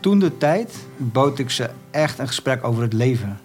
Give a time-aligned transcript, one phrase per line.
[0.00, 3.38] toen de tijd bood ik ze echt een gesprek over het leven.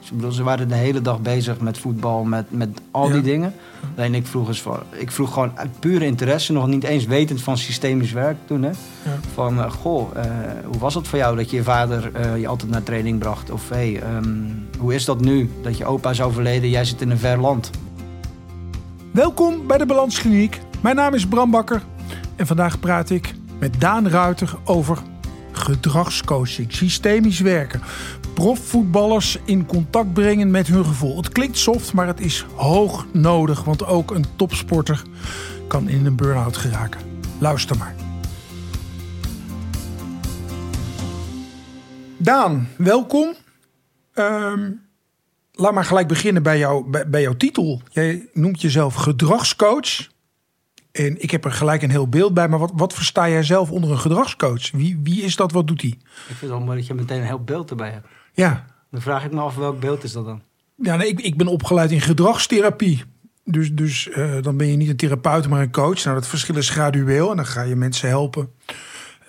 [0.00, 3.16] Dus ik bedoel, ze waren de hele dag bezig met voetbal, met, met al die
[3.16, 3.22] Ja.
[3.22, 3.54] dingen.
[3.96, 7.42] Alleen ik vroeg, eens van, ik vroeg gewoon uit pure interesse, nog niet eens wetend
[7.42, 8.62] van systemisch werk toen.
[8.62, 8.68] Hè?
[8.68, 9.18] Ja.
[9.34, 10.24] Van, eh, goh, eh,
[10.66, 13.50] hoe was het voor jou dat je je vader eh, je altijd naar training bracht?
[13.50, 14.34] Of hey, ehm,
[14.78, 17.70] hoe is dat nu dat je opa is overleden, jij zit in een ver land?
[19.10, 20.60] Welkom bij de Balanskliniek.
[20.80, 21.82] Mijn naam is Bram Bakker
[22.36, 24.98] en vandaag praat ik met Daan Ruiter over
[25.52, 27.82] gedragscoaching, systemisch werken,
[28.34, 31.16] profvoetballers in contact brengen met hun gevoel.
[31.16, 35.02] Het klinkt soft, maar het is hoog nodig, want ook een topsporter
[35.68, 37.00] kan in een burn-out geraken.
[37.38, 37.94] Luister maar.
[42.16, 43.34] Daan, welkom.
[44.12, 44.70] Ehm,
[45.52, 47.82] laat maar gelijk beginnen bij, jou, bij, bij jouw titel.
[47.90, 50.10] Jij noemt jezelf gedragscoach.
[50.92, 52.48] En ik heb er gelijk een heel beeld bij.
[52.48, 54.70] Maar wat, wat versta jij zelf onder een gedragscoach?
[54.70, 55.52] Wie, wie is dat?
[55.52, 55.90] Wat doet hij?
[55.90, 58.06] Ik vind het wel mooi dat je meteen een heel beeld erbij hebt.
[58.32, 60.42] Ja, Dan vraag ik me af welk beeld is dat dan?
[60.76, 63.04] ja nee, ik, ik ben opgeleid in gedragstherapie.
[63.44, 66.04] Dus, dus eh, dan ben je niet een therapeut, maar een coach.
[66.04, 67.30] Nou, dat verschil is gradueel.
[67.30, 68.50] En dan ga je mensen helpen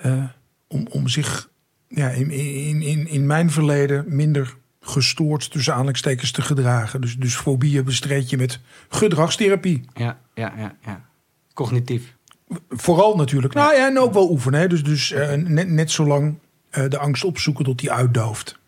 [0.01, 0.23] eh,
[0.67, 1.49] om, om zich
[1.87, 7.01] ja, in, in, in, in mijn verleden minder gestoord tussen aanhalingstekens te gedragen.
[7.01, 9.85] Dus, dus fobieën bestreed je met gedragstherapie.
[9.93, 11.11] Ja, ja, ja, ja.
[11.53, 12.15] Cognitief.
[12.69, 13.53] Vooral natuurlijk.
[13.53, 14.59] Nou ja, en ook wel oefenen.
[14.59, 14.67] Hè.
[14.67, 16.37] Dus, dus eh, net, net zolang
[16.69, 18.59] eh, de angst opzoeken tot die uitdooft.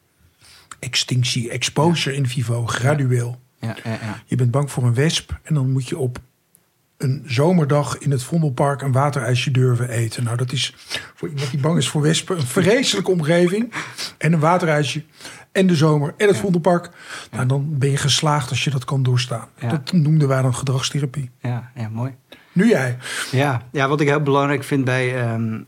[0.79, 3.39] Extinctie, exposure in vivo, gradueel.
[3.59, 4.23] Ja, ja, ja.
[4.25, 6.19] Je bent bang voor een wesp en dan moet je op
[6.97, 10.23] een zomerdag in het Vondelpark een waterijsje durven eten.
[10.23, 10.73] Nou, dat is
[11.15, 13.73] voor iemand die bang is voor wespen een vreselijke omgeving.
[14.17, 15.03] En een waterijsje
[15.51, 16.89] en de zomer en het Vondelpark.
[17.31, 19.47] Nou, dan ben je geslaagd als je dat kan doorstaan.
[19.59, 21.31] Dat noemden wij dan gedragstherapie.
[21.41, 22.15] ja, ja mooi.
[22.55, 22.97] Nu jij.
[23.31, 25.21] Ja, ja, wat ik heel belangrijk vind bij...
[25.21, 25.59] ehm,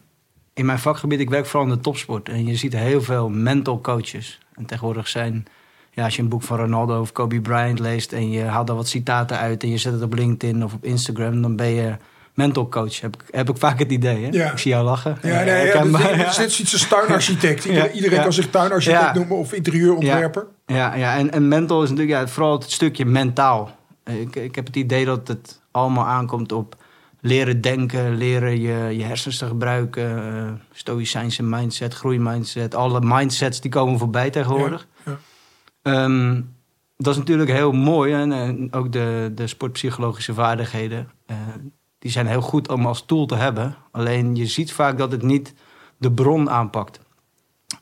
[0.53, 2.29] in mijn vakgebied, ik werk vooral in de topsport.
[2.29, 4.39] En je ziet heel veel mental coaches.
[4.53, 5.45] En tegenwoordig zijn...
[5.91, 8.11] Ja, als je een boek van Ronaldo of Kobe Bryant leest...
[8.13, 10.85] en je haalt daar wat citaten uit en je zet het op LinkedIn of op
[10.85, 11.41] Instagram...
[11.41, 11.95] dan ben je
[12.33, 14.23] mental coach, heb ik, heb ik vaak het idee.
[14.23, 14.29] Hè?
[14.31, 14.51] Ja.
[14.51, 15.17] Ik zie jou lachen.
[15.21, 16.27] Ja, Eh, nee, ja, herkenbaar, dat, ja.
[16.27, 17.65] is zoiets als tuinarchitect.
[17.95, 20.47] Iedereen, kan zich tuinarchitect noemen of interieurontwerper.
[20.65, 23.75] Ja, ja en, en mental is natuurlijk ja, vooral het stukje mentaal.
[24.07, 26.75] Ik, ik heb het idee dat het allemaal aankomt op
[27.19, 33.71] leren denken, leren je, je hersens te gebruiken, eh stoïcijnse mindset, groeimindset, alle mindsets die
[33.71, 34.87] komen voorbij tegenwoordig.
[35.05, 35.17] Ja,
[35.87, 36.41] Ehm,
[36.97, 41.37] dat is natuurlijk heel mooi en, en ook de, de sportpsychologische vaardigheden, eh,
[41.99, 43.75] die zijn heel goed om als tool te hebben.
[43.91, 45.53] Alleen je ziet vaak dat het niet
[45.97, 46.99] de bron aanpakt.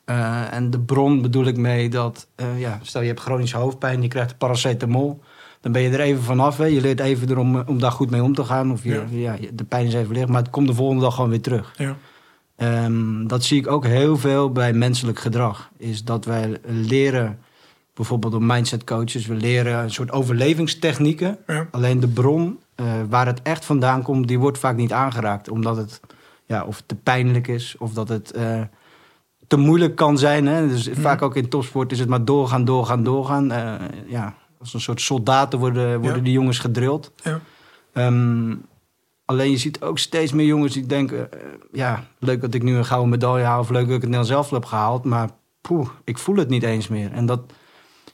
[0.04, 4.02] Eh, en de bron bedoel ik mee dat, eh, ja, stel je hebt chronische hoofdpijn,
[4.02, 5.22] je krijgt paracetamol.
[5.66, 6.56] Dan ben je er even vanaf.
[6.56, 6.64] Hè.
[6.64, 8.72] Je leert even erom om daar goed mee om te gaan.
[8.72, 9.36] Of je, Ja.
[9.52, 11.74] de pijn is even licht, maar het komt de volgende dag gewoon weer terug.
[11.76, 11.96] Ja.
[12.56, 15.70] Ehm, dat zie ik ook heel veel bij menselijk gedrag.
[15.76, 17.38] Is dat wij leren,
[17.94, 21.38] bijvoorbeeld door mindset coaches, we leren een soort overlevingstechnieken.
[21.46, 21.68] Ja.
[21.70, 25.48] Alleen de bron eh, waar het echt vandaan komt, die wordt vaak niet aangeraakt.
[25.48, 26.00] Omdat het
[26.44, 28.60] ja, of te pijnlijk is, of dat het eh,
[29.46, 30.46] te moeilijk kan zijn.
[30.46, 30.68] Hè?
[30.68, 33.50] Dus vaak ook in topsport is het maar doorgaan, doorgaan, doorgaan.
[33.52, 33.74] Eh,
[34.06, 36.24] ja, als een soort soldaten worden, worden Ja.
[36.24, 37.12] die jongens gedrild.
[37.22, 37.40] Ja.
[37.92, 38.54] Ehm,
[39.24, 41.32] alleen je ziet ook steeds meer jongens die denken...
[41.32, 41.38] eh,
[41.72, 43.60] ja, leuk dat ik nu een gouden medaille haal...
[43.60, 45.04] of leuk dat ik het Nederlands zelf heb gehaald...
[45.04, 45.30] maar
[45.60, 47.12] poeh, ik voel het niet eens meer.
[47.12, 47.40] En dat,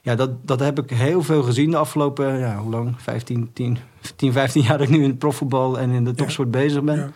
[0.01, 2.37] ja, dat, dat heb ik heel veel gezien de afgelopen...
[2.39, 2.93] Ja, hoe lang?
[3.01, 3.77] 15, 10,
[4.15, 5.79] 10, 15 jaar dat ik nu in het profvoetbal...
[5.79, 7.13] en in de topsport bezig ben.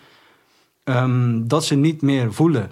[0.84, 2.72] Ehm, dat ze niet meer voelen.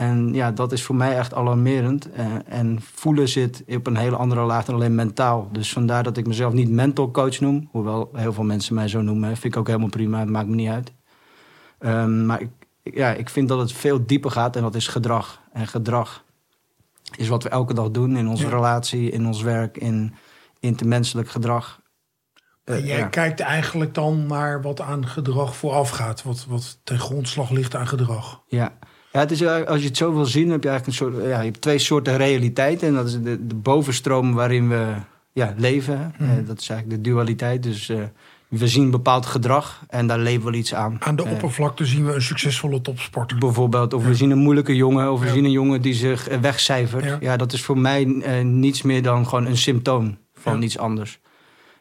[0.00, 2.12] En ja, dat is voor mij echt alarmerend.
[2.12, 5.48] Eh, en voelen zit op een hele andere laag dan alleen mentaal.
[5.52, 7.68] Dus vandaar dat ik mezelf niet mental coach noem.
[7.70, 9.36] Hoewel heel veel mensen mij zo noemen.
[9.36, 10.92] Vind ik ook helemaal prima, het maakt me niet uit.
[11.78, 12.50] Ehm, maar ik,
[12.82, 15.40] ja, ik vind dat het veel dieper gaat en dat is gedrag.
[15.52, 16.24] En gedrag
[17.16, 18.50] is wat we elke dag doen in onze Ja.
[18.50, 20.14] relatie, in ons werk, in
[20.60, 21.80] intermenselijk gedrag.
[22.64, 23.06] Eh, jij ja.
[23.06, 26.22] kijkt eigenlijk dan naar wat aan gedrag vooraf gaat.
[26.22, 28.42] Wat, wat ten grondslag ligt aan gedrag.
[28.46, 28.72] Ja.
[29.12, 31.38] Ja, het is, als je het zo wil zien, heb je eigenlijk een soort, ja,
[31.38, 32.82] je hebt twee soorten realiteit.
[32.82, 34.92] En dat is de, de bovenstroom waarin we
[35.32, 36.14] ja, leven.
[36.18, 36.30] Mhm.
[36.30, 37.62] Eh, dat is eigenlijk de dualiteit.
[37.62, 37.98] Dus eh,
[38.48, 40.96] we zien bepaald gedrag en daar leven we iets aan.
[41.00, 43.38] Aan de Eh, oppervlakte zien we een succesvolle topsporter.
[43.38, 45.32] Bijvoorbeeld, of we zien een moeilijke jongen, of we Ja.
[45.32, 47.04] zien een jongen die zich wegcijfert.
[47.04, 47.16] Ja.
[47.20, 47.36] Ja.
[47.36, 48.04] dat is voor mij
[48.42, 51.20] niets meer dan gewoon een symptoom van iets anders.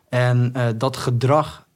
[0.09, 1.67] En dat gedrag,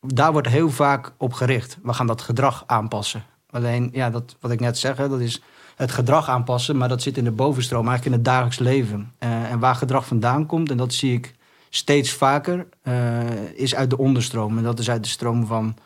[0.00, 1.78] daar wordt heel vaak op gericht.
[1.82, 3.22] We gaan dat gedrag aanpassen.
[3.52, 5.42] Alleen, ja, dat, wat ik net zeg, hè, dat is
[5.76, 9.12] het gedrag aanpassen, maar dat zit in de bovenstroom, eigenlijk in het dagelijks leven.
[9.18, 11.34] Eh, en waar gedrag vandaan komt, en dat zie ik
[11.70, 13.20] steeds vaker, eh,
[13.54, 14.56] is uit de onderstroom.
[14.58, 15.76] En dat is uit de stroom van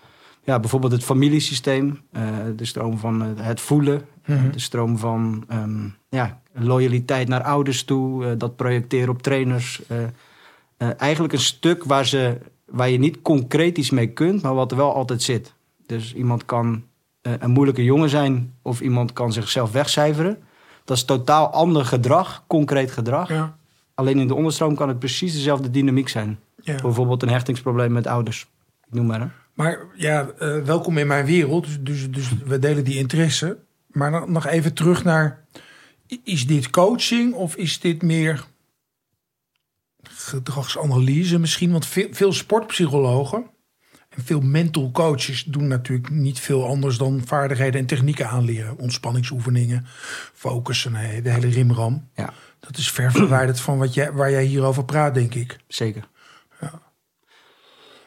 [0.45, 2.23] ja, bijvoorbeeld het familiesysteem, uh,
[2.57, 4.51] de stroom van het voelen, Mhm.
[4.51, 9.83] de stroom van ehm, ja, loyaliteit naar ouders toe, eh, dat projecteren op trainers.
[9.89, 9.97] eh,
[10.77, 14.71] eh, eigenlijk een stuk waar, ze, waar je niet concreet iets mee kunt, maar wat
[14.71, 15.55] er wel altijd zit.
[15.87, 16.81] Dus iemand kan eh,
[17.39, 20.39] een moeilijke jongen zijn of iemand kan zichzelf wegcijferen.
[20.85, 23.29] Dat is totaal ander gedrag, concreet gedrag.
[23.29, 23.57] Ja.
[23.95, 26.39] Alleen in de onderstroom kan het precies dezelfde dynamiek zijn.
[26.63, 26.81] Ja.
[26.83, 28.47] Bijvoorbeeld een hechtingsprobleem met ouders.
[28.87, 29.21] Ik noem maar.
[29.21, 29.27] Hè.
[29.55, 31.65] Maar ja, eh, welkom in mijn wereld.
[31.65, 33.59] Dus, dus, dus we delen die interesse.
[33.87, 35.45] Maar dan nog even terug naar...
[36.25, 38.47] Is dit coaching of is dit meer
[40.03, 41.73] gedragsanalyse misschien?
[41.73, 43.51] Want veel, veel sportpsychologen en
[44.17, 48.79] veel mental coaches doen natuurlijk niet veel anders dan vaardigheden en technieken aanleren.
[48.79, 49.87] Ontspanningsoefeningen,
[50.35, 50.93] focussen,
[51.23, 52.09] de hele rimram.
[52.15, 55.59] Ja, Dat is ver verwijderd van wat jij, waar jij hierover praat, denk ik.
[55.69, 56.09] zeker.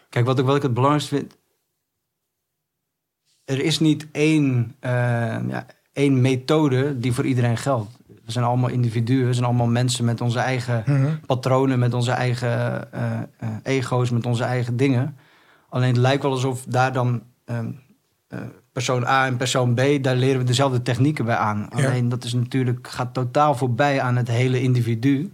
[0.09, 1.37] Kijk, wat ik, wat ik het belangrijkste vind.
[3.45, 4.91] Er is niet één, eh,
[5.47, 7.97] ja, één methode die voor iedereen geldt.
[8.07, 10.83] We zijn allemaal individuen, we zijn allemaal mensen met onze eigen
[11.25, 15.17] patronen, met onze eigen eh, eh, ego's, met onze eigen dingen.
[15.69, 17.71] Alleen het lijkt wel alsof daar dan ehm,
[18.27, 18.39] eh,
[18.71, 21.69] persoon A en persoon B, daar leren we dezelfde technieken bij aan.
[21.75, 21.85] Ja.
[21.87, 25.31] Alleen dat is natuurlijk, gaat totaal voorbij aan het hele individu.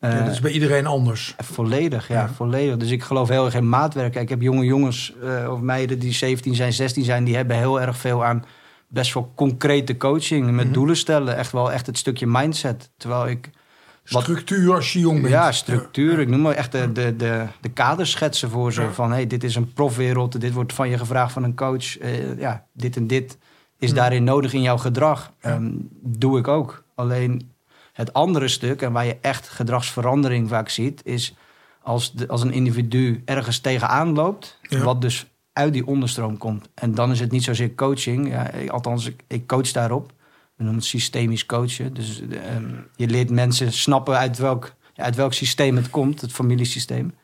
[0.00, 1.34] Ja, Eh, dat is bij iedereen anders.
[1.38, 2.28] Volledig, ja, Ja.
[2.28, 2.76] volledig.
[2.76, 4.12] Dus ik geloof heel erg in maatwerk.
[4.12, 7.56] Kijk, Ik heb jonge jongens eh, of meiden die 17 zijn, 16 zijn, die hebben
[7.56, 8.44] heel erg veel aan
[8.88, 10.74] best wel concrete coaching met Mhm.
[10.74, 11.36] doelen stellen.
[11.36, 12.90] Echt wel echt het stukje mindset.
[12.96, 13.50] Terwijl ik,
[14.04, 15.32] Structuur als je jong bent.
[15.32, 16.18] ja, structuur.
[16.18, 18.82] Ik noem maar echt de, de, de, de kaders schetsen voor ze.
[18.82, 18.90] Ja.
[18.92, 21.98] Van hey, dit is een profwereld, dit wordt van je gevraagd van een coach.
[21.98, 23.38] Eh, ja, dit en dit
[23.78, 25.32] is daarin nodig in jouw gedrag.
[25.40, 25.70] Ehm,
[26.00, 26.84] doe ik ook.
[26.94, 27.50] Alleen
[27.92, 31.34] het andere stuk, en waar je echt gedragsverandering vaak ziet, is
[31.82, 36.68] als, de, als een individu ergens tegenaan loopt, wat dus uit die onderstroom komt.
[36.74, 38.28] En dan is het niet zozeer coaching.
[38.28, 40.12] Ja, ik- althans, ik, ik coach daarop.
[40.62, 41.94] We noemen het systemisch coachen.
[41.94, 46.32] Dus eh, ehm, je leert mensen snappen uit welk, uit welk systeem het komt, het
[46.32, 47.14] familiesysteem.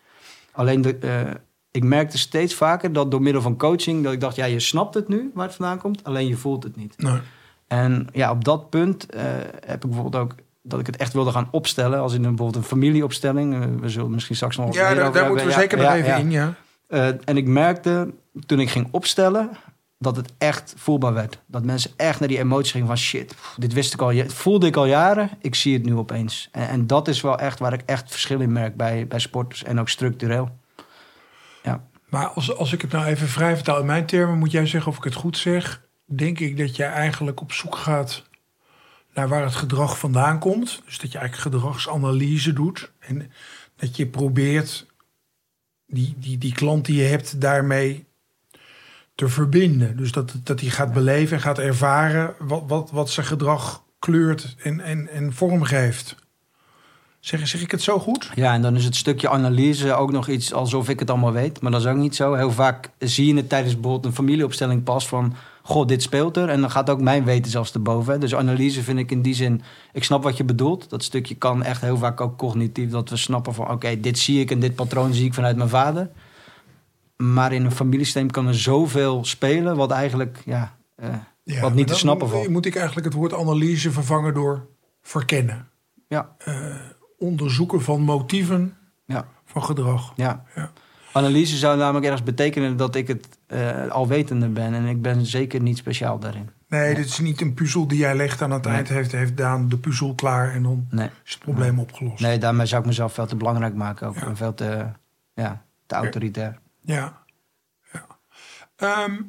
[0.52, 1.34] Alleen de, eh,
[1.70, 4.94] ik merkte steeds vaker dat door middel van coaching, dat ik dacht, ja, je snapt
[4.94, 6.94] het nu waar het vandaan komt, alleen je voelt het niet.
[6.96, 7.18] Nee.
[7.66, 9.22] En ja, op dat punt eh,
[9.66, 12.64] heb ik bijvoorbeeld ook dat ik het echt wilde gaan opstellen, als in een, bijvoorbeeld
[12.64, 13.54] een familieopstelling.
[13.54, 16.16] Eh, we zullen misschien straks nog Ja, daar, moeten we zeker nog ja, even ja.
[16.16, 16.54] in, ja.
[17.24, 18.14] En ik merkte
[18.46, 19.50] toen ik ging opstellen
[19.98, 21.38] dat het echt voelbaar werd.
[21.46, 24.76] Dat mensen echt naar die emotie gingen van shit, dit wist ik al, voelde ik
[24.76, 26.48] al jaren, ik zie het nu opeens.
[26.52, 29.64] En, en dat is wel echt waar ik echt verschil in merk bij, bij sporters
[29.64, 30.58] en ook structureel.
[31.62, 34.66] Ja, Maar als, als ik het nou even vrij vertaal in mijn termen, moet jij
[34.66, 35.86] zeggen of ik het goed zeg.
[36.04, 38.22] Denk ik dat jij eigenlijk op zoek gaat
[39.14, 40.82] naar waar het gedrag vandaan komt.
[40.84, 42.92] Dus dat je eigenlijk gedragsanalyse doet.
[42.98, 43.32] En
[43.76, 44.86] dat je probeert
[45.86, 48.07] die, die, die klant die je hebt daarmee
[49.18, 49.96] te verbinden.
[49.96, 54.56] Dus dat, dat hij gaat beleven en gaat ervaren wat, wat, wat zijn gedrag kleurt
[54.62, 55.66] en, en, en vorm.
[57.20, 58.30] Zeg, zeg ik het zo goed?
[58.34, 61.60] Ja, en dan is het stukje analyse ook nog iets alsof ik het allemaal weet.
[61.60, 62.34] Maar dat is ook niet zo.
[62.34, 65.34] Heel vaak zie je het tijdens bijvoorbeeld een familieopstelling pas van...
[65.62, 66.48] Goh, dit speelt er.
[66.48, 68.12] En dan gaat ook mijn weten zelfs erboven.
[68.12, 68.18] hè.
[68.18, 69.62] Dus analyse vind ik in die zin...
[69.92, 70.90] Ik snap wat je bedoelt.
[70.90, 72.90] Dat stukje kan echt heel vaak ook cognitief.
[72.90, 75.68] Dat we snappen van oké, dit zie ik en dit patroon zie ik vanuit mijn
[75.68, 76.10] vader.
[77.22, 79.76] Maar in een familiesysteem kan er zoveel spelen...
[79.76, 81.08] wat eigenlijk ja, eh,
[81.42, 82.48] Ja, wat niet te snappen valt.
[82.48, 84.66] Moet ik eigenlijk het woord analyse vervangen door
[85.02, 85.68] verkennen.
[86.08, 86.36] Ja,
[87.18, 90.12] Onderzoeken van motieven ja, van gedrag.
[90.16, 90.44] ja.
[90.54, 90.70] Ja.
[91.12, 94.74] Analyse zou namelijk ergens betekenen dat ik het eh, alwetende ben.
[94.74, 96.50] En ik ben zeker niet speciaal daarin.
[96.68, 98.74] Nee, dit is niet een puzzel die jij legt aan het Nee.
[98.74, 98.88] eind.
[98.88, 101.10] Heeft, heeft Daan de puzzel klaar en dan Nee.
[101.24, 102.20] is het probleem opgelost.
[102.20, 104.14] Nee, daarmee zou ik mezelf veel te belangrijk maken ook.
[104.14, 104.26] Ja.
[104.26, 104.86] En veel te,
[105.34, 106.58] ja, te autoritair.
[106.94, 107.22] Ja.
[107.92, 108.06] ja.
[108.76, 109.22] Ehm,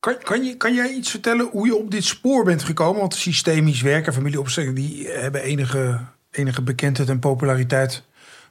[0.00, 3.00] kan, kan, je, kan jij iets vertellen hoe je op dit spoor bent gekomen?
[3.00, 8.04] Want systemisch werken, familieopstellingen, die hebben enige, enige bekendheid en populariteit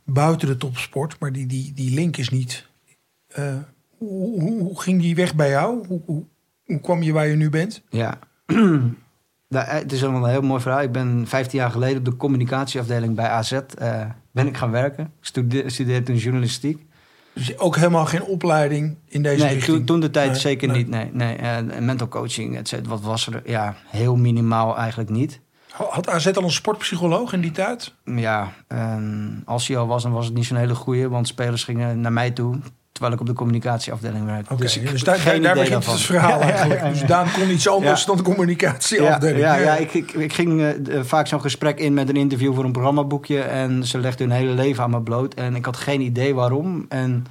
[0.03, 1.19] buiten de topsport.
[1.19, 2.67] Maar die, die, die link is niet.
[3.27, 3.57] Eh,
[3.97, 5.87] hoe, hoe, ging die weg bij jou?
[5.87, 6.25] Hoe, hoe,
[6.65, 7.83] hoe kwam je waar je nu bent?
[7.89, 8.19] Ja.
[9.47, 10.81] Nou, eh, het is een heel mooi verhaal.
[10.81, 15.03] Ik ben 15 jaar geleden op de communicatieafdeling bij AZ eh, ben ik gaan werken.
[15.03, 15.25] Ik
[15.67, 16.85] studeerde, toen journalistiek.
[17.33, 19.77] Dus ook helemaal geen opleiding in deze Nee, richting?
[19.77, 20.77] toen, toen de tijd Nee, zeker nee.
[20.77, 20.87] niet.
[20.89, 21.35] Nee, nee.
[21.35, 23.41] eh, mental coaching, et cetera, wat was er?
[23.45, 25.39] Ja, heel minimaal eigenlijk niet.
[25.71, 27.93] Had AZ al een sportpsycholoog in die tijd?
[28.05, 31.07] Ja, ehm, als hij al was, dan was het niet zo'n hele goeie.
[31.09, 32.59] Want spelers gingen naar mij toe,
[32.93, 34.53] terwijl ik op de communicatieafdeling werkte.
[34.53, 36.79] Oké, dus, heb daar, geen daar, begint het verhaal Ja, ja, eigenlijk.
[36.79, 36.91] ja, ja.
[36.91, 38.05] Dus Daan kon iets anders Ja.
[38.05, 39.39] dan de communicatieafdeling.
[39.39, 42.15] Ja, ja, ja, ik, ik, ik ging eh, eh, vaak zo'n gesprek in met een
[42.15, 43.39] interview voor een programmaboekje.
[43.41, 45.33] En ze legde hun hele leven aan me bloot.
[45.33, 46.85] En ik had geen idee waarom.
[46.89, 47.25] En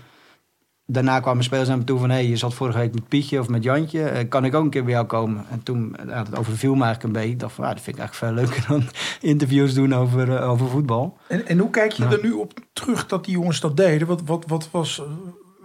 [0.87, 2.11] daarna kwamen spelers naar me toe van...
[2.11, 4.03] hé, hey, je zat vorige week met Pietje of met Jantje.
[4.03, 5.45] eh, kan ik ook een keer bij jou komen?
[5.51, 7.35] En toen, uh, het overviel me eigenlijk een beetje.
[7.35, 8.89] Ik dacht van, ah, dat vind ik eigenlijk veel leuker dan
[9.31, 11.17] interviews doen over, uh, over voetbal.
[11.27, 12.11] En, en hoe kijk je ja.
[12.11, 14.07] er nu op terug dat die jongens dat deden?
[14.07, 15.03] Wat, wat, wat, was,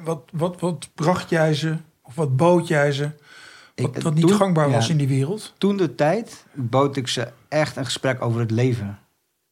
[0.04, 1.76] wat, wat, wat bracht jij ze?
[2.02, 3.10] Of wat bood jij ze?
[3.76, 5.54] Wat, ik, wat niet toen, gangbaar was ja, in die wereld?
[5.58, 9.00] Toen de tijd bood ik ze echt een gesprek over het leven.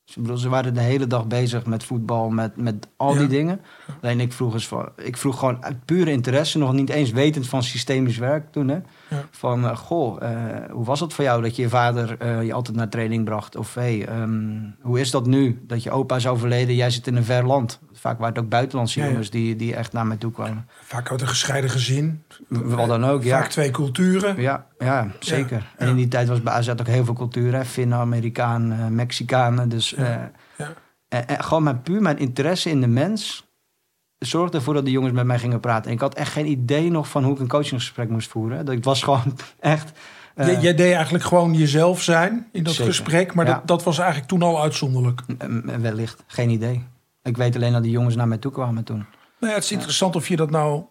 [0.05, 3.61] Dus, bedoel, ze waren de hele dag bezig met voetbal, met, met al die dingen.
[4.01, 7.47] Alleen ik vroeg, eens van, ik vroeg gewoon uit pure interesse, nog niet eens wetend
[7.47, 8.67] van systemisch werk toen.
[8.67, 8.75] Hè?
[9.09, 9.27] Ja.
[9.31, 10.29] Van, uh, goh, uh,
[10.71, 13.55] hoe was het voor jou dat je vader uh, je altijd naar training bracht?
[13.55, 17.15] Of hey, um, hoe is dat nu dat je opa is overleden, jij zit in
[17.15, 17.79] een ver land?
[18.05, 20.67] Vaak waren het ook buitenlandse ja, jongens die, die echt naar mij toe kwamen.
[20.81, 22.23] Vaak uit een gescheiden gezin.
[22.47, 23.37] Wat dan ook, ja.
[23.37, 24.41] Vaak twee culturen.
[24.41, 25.65] Ja, ja zeker.
[25.77, 27.65] En in die tijd was bij AZ ook heel veel culturen.
[27.65, 29.69] Finnen, Amerikanen, Mexicanen.
[29.69, 30.31] Dus en,
[31.07, 33.47] en gewoon mijn, puur mijn interesse in de mens
[34.19, 35.85] zorgde ervoor dat de jongens met mij gingen praten.
[35.85, 38.65] En ik had echt geen idee nog van hoe ik een coachingsgesprek moest voeren.
[38.65, 39.91] Dat ik was gewoon echt...
[40.35, 42.93] Uh, jij, jij deed eigenlijk gewoon jezelf zijn in dat zeker.
[42.93, 43.33] gesprek.
[43.33, 43.53] Maar ja.
[43.53, 45.21] dat, dat was eigenlijk toen al uitzonderlijk.
[45.81, 46.83] Wellicht, geen idee.
[47.25, 49.05] Ik weet alleen dat die jongens naar mij toe kwamen toen.
[49.39, 50.83] Nou ja, het is interessant of je dat nou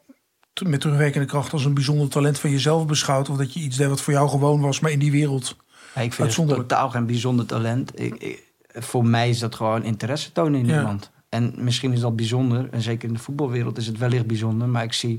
[0.62, 3.28] met terugwerkende kracht als een bijzonder talent van jezelf beschouwt.
[3.28, 5.56] Of dat je iets deed wat voor jou gewoon was, maar in die wereld.
[5.94, 8.00] Ja, ik vind het totaal geen bijzonder talent.
[8.00, 11.10] Ik, ik, voor mij is dat gewoon interesse tonen in iemand.
[11.28, 12.68] En misschien is dat bijzonder.
[12.70, 14.68] En zeker in de voetbalwereld is het wellicht bijzonder.
[14.68, 15.18] Maar ik zie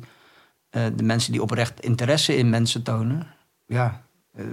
[0.72, 3.27] uh, de mensen die oprecht interesse in mensen tonen.
[3.65, 4.01] Ja,
[4.36, 4.45] uh,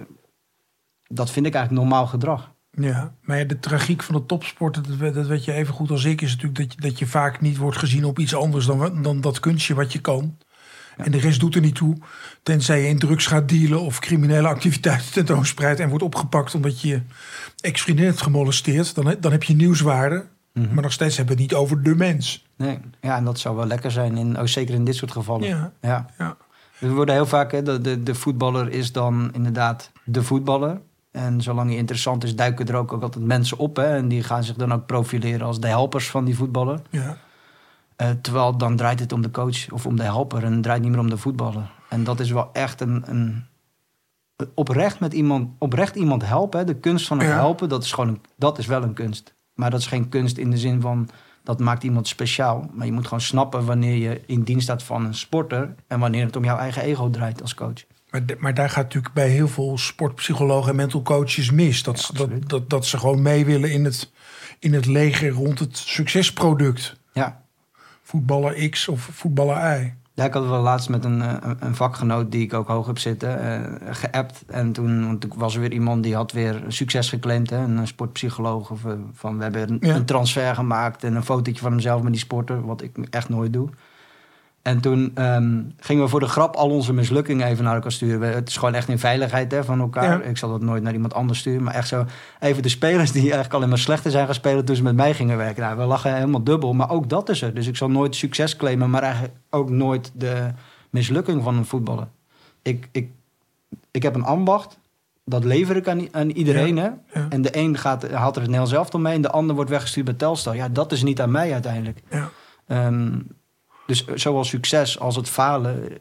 [1.06, 2.51] dat vind ik eigenlijk normaal gedrag.
[2.74, 6.04] Ja, maar ja, de tragiek van de topsport, dat, dat weet je even goed als
[6.04, 9.02] ik, is natuurlijk dat je, dat je vaak niet wordt gezien op iets anders dan,
[9.02, 10.36] dan dat kunstje wat je kan.
[10.96, 11.04] Ja.
[11.04, 11.96] En de rest doet er niet toe.
[12.42, 17.00] Tenzij je in drugs gaat dealen of criminele activiteiten tentoonspreidt en wordt opgepakt omdat je
[17.60, 18.94] ex-vriendin hebt gemolesteerd.
[18.94, 20.26] Dan, dan heb je nieuwswaarde.
[20.52, 20.74] Mm -hmm.
[20.74, 22.46] Maar nog steeds hebben we het niet over de mens.
[22.56, 25.48] Nee, ja, en dat zou wel lekker zijn, in, ook zeker in dit soort gevallen.
[25.48, 26.06] Ja, ja.
[26.18, 26.36] ja.
[26.78, 30.80] We worden heel vaak, hè, de, de, de voetballer is dan inderdaad de voetballer.
[31.12, 33.76] En zolang hij interessant is, duiken er ook, ook altijd mensen op.
[33.76, 36.80] Hè, en die gaan zich dan ook profileren als de helpers van die voetballer.
[36.90, 37.16] Ja.
[37.96, 40.82] Uh, terwijl dan draait het om de coach of om de helper en het draait
[40.82, 41.70] niet meer om de voetballer.
[41.88, 43.44] En dat is wel echt een, een
[44.54, 46.58] oprecht met iemand, oprecht iemand helpen.
[46.58, 47.34] Hè, de kunst van het ja.
[47.34, 49.34] helpen, dat is gewoon een, dat is wel een kunst.
[49.54, 51.08] Maar dat is geen kunst in de zin van
[51.42, 52.70] dat maakt iemand speciaal.
[52.72, 56.24] Maar je moet gewoon snappen wanneer je in dienst staat van een sporter en wanneer
[56.24, 57.84] het om jouw eigen ego draait als coach.
[58.12, 61.82] Maar, maar daar gaat natuurlijk bij heel veel sportpsychologen en mental coaches mis.
[61.82, 64.10] Dat, ja, dat, dat, dat ze gewoon mee willen in het,
[64.58, 66.96] in het leger rond het succesproduct.
[67.12, 67.42] Ja.
[68.02, 69.94] Voetballer X of voetballer Y.
[70.14, 72.98] Ja, ik had wel laatst met een, een, een vakgenoot die ik ook hoog heb
[72.98, 74.44] zitten, uh, geappt.
[74.46, 77.50] En toen, want toen was er weer iemand die had weer succes geclaimd.
[77.50, 78.70] Hè, een sportpsycholoog.
[78.70, 78.80] Of,
[79.12, 79.94] van, we hebben een, ja.
[79.94, 82.64] een, transfer gemaakt en een fotootje van hemzelf met die sporter.
[82.64, 83.68] Wat ik echt nooit doe.
[84.62, 88.34] En toen um, gingen we voor de grap al onze mislukkingen even naar elkaar sturen.
[88.34, 90.22] Het is gewoon echt in veiligheid hè, van elkaar.
[90.22, 90.28] Ja.
[90.28, 91.62] Ik zal dat nooit naar iemand anders sturen.
[91.62, 92.04] Maar echt zo
[92.40, 94.64] even de spelers die eigenlijk alleen maar slechter zijn gaan spelen...
[94.64, 95.62] toen ze met mij gingen werken.
[95.62, 96.72] Nou, we lachen helemaal dubbel.
[96.72, 97.54] Maar ook dat is er.
[97.54, 98.90] Dus ik zal nooit succes claimen...
[98.90, 100.50] maar eigenlijk ook nooit de
[100.90, 102.06] mislukking van een voetballer.
[102.62, 103.10] Ik, ik,
[103.90, 104.78] ik heb een ambacht.
[105.24, 106.76] Dat lever ik aan, aan iedereen.
[106.76, 106.82] Ja.
[106.82, 107.20] Hè?
[107.20, 107.26] Ja.
[107.28, 109.14] En de een gaat, haalt er het Nederlands zelf mee...
[109.14, 110.56] en de ander wordt weggestuurd bij Telstar.
[110.56, 112.02] Ja, dat is niet aan mij uiteindelijk.
[112.10, 112.30] Ja.
[112.86, 113.26] Um,
[113.92, 115.98] dus zowel succes als het falen,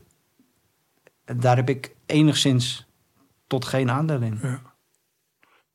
[1.25, 2.85] daar heb ik enigszins
[3.47, 4.39] tot geen aandeel in.
[4.41, 4.61] Ja.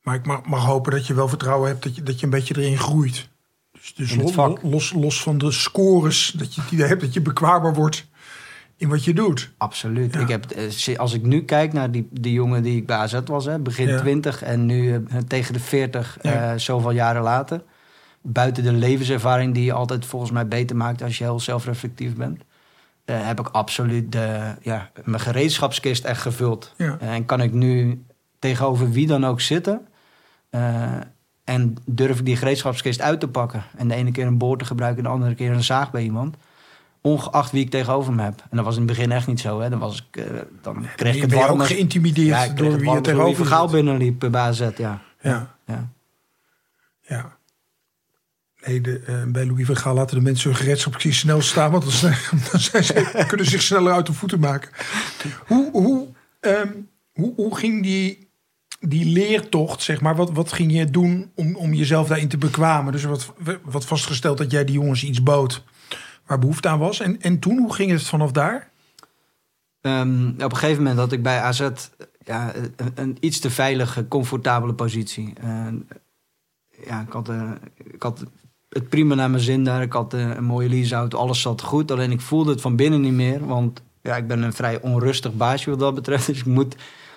[0.01, 2.33] Maar ik mag, mag, hopen dat je wel vertrouwen hebt dat je, dat je een
[2.33, 3.29] beetje erin groeit.
[3.73, 7.13] Dus, dus in los, los, los, van de scores, dat je het idee hebt dat
[7.13, 8.07] je bekwaamder wordt
[8.77, 9.51] in wat je doet.
[9.57, 10.15] Absoluut.
[10.15, 10.21] Ja.
[10.21, 10.47] Ik heb,
[10.97, 13.89] als ik nu kijk naar die, die jongen die ik bij AZ was, hè, begin
[13.89, 14.01] ja.
[14.01, 16.53] 20 en nu uh, tegen de 40, ja.
[16.53, 17.63] uh, zoveel jaren later
[18.33, 22.43] buiten de levenservaring die je altijd volgens mij beter maakt als je heel zelfreflectief bent,
[23.05, 26.75] uh, heb ik absoluut de, ja, mijn gereedschapskist echt gevuld.
[26.77, 26.99] Ja.
[27.03, 28.05] Uh, en kan ik nu
[28.39, 29.87] tegenover wie dan ook zitten.
[30.51, 30.93] Uh,
[31.45, 33.65] en durf ik die gereedschapskist uit te pakken.
[33.77, 36.03] En de ene keer een boor te gebruiken en de andere keer een zaag bij
[36.03, 36.37] iemand.
[37.01, 38.45] Ongeacht wie ik tegenover me heb.
[38.51, 39.61] En dat was in het begin echt niet zo.
[39.61, 39.71] Hè.
[39.71, 40.25] Dan, was ik,
[40.63, 44.19] dan kreeg ik het je ook geïntimideerd ja, ik door wie je tegenover verhaal binnenliep
[44.19, 45.03] bij AZ, ja.
[45.21, 45.57] Ja.
[45.67, 45.89] ja.
[47.01, 47.36] ja.
[48.67, 51.93] De, uh, bij Louis van Gaal laten de mensen hun gereedschapskist snel staan, want dan,
[51.93, 52.17] zijn,
[52.51, 54.71] dan zijn ze, kunnen zich sneller uit de voeten maken.
[55.47, 56.07] Hoe, hoe,
[56.41, 58.29] um, hoe, hoe ging die,
[58.81, 62.93] die leertocht, zeg maar, wat, wat ging je doen om, om jezelf daarin te bekwamen?
[62.93, 63.33] Dus wat,
[63.63, 65.65] wat vastgesteld dat jij die jongens iets bood
[66.27, 67.01] waar behoefte aan was.
[67.01, 68.71] En, en toen, hoe ging het vanaf daar?
[69.81, 71.69] Um, op een gegeven moment had ik bij AZ
[72.25, 75.33] ja, een, een iets te veilige, comfortabele positie.
[75.45, 75.67] Uh,
[76.87, 77.51] ja, ik had, uh,
[77.85, 78.25] ik had
[78.77, 79.83] het prima naar mijn zin daar.
[79.83, 81.91] Ik had eh, een mooie leaseauto, alles zat goed.
[81.91, 83.47] Alleen ik voelde het van binnen niet meer.
[83.47, 86.27] Want ja, ik ben een vrij onrustig baasje wat dat betreft.
[86.33, 86.77] Dus ik moet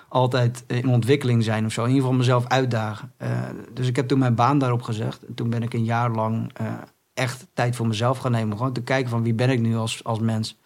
[0.10, 1.82] altijd in ontwikkeling zijn of zo.
[1.82, 3.12] In ieder geval mezelf uitdagen.
[3.22, 3.30] Uh,
[3.74, 5.26] dus ik heb toen mijn baan daarop gezegd.
[5.26, 6.68] En toen ben ik een jaar lang uh,
[7.14, 8.58] echt tijd voor mezelf gaan nemen.
[8.58, 10.58] Gewoon te kijken van wie ben ik nu als, als mens.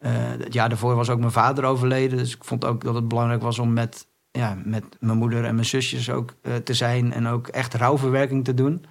[0.00, 2.18] Uh, het jaar daarvoor was ook mijn vader overleden.
[2.18, 5.54] Dus ik vond ook dat het belangrijk was om met, ja, met mijn moeder en
[5.54, 6.34] mijn zusjes ook
[6.64, 7.12] te zijn.
[7.12, 8.84] En ook echt rouwverwerking te doen.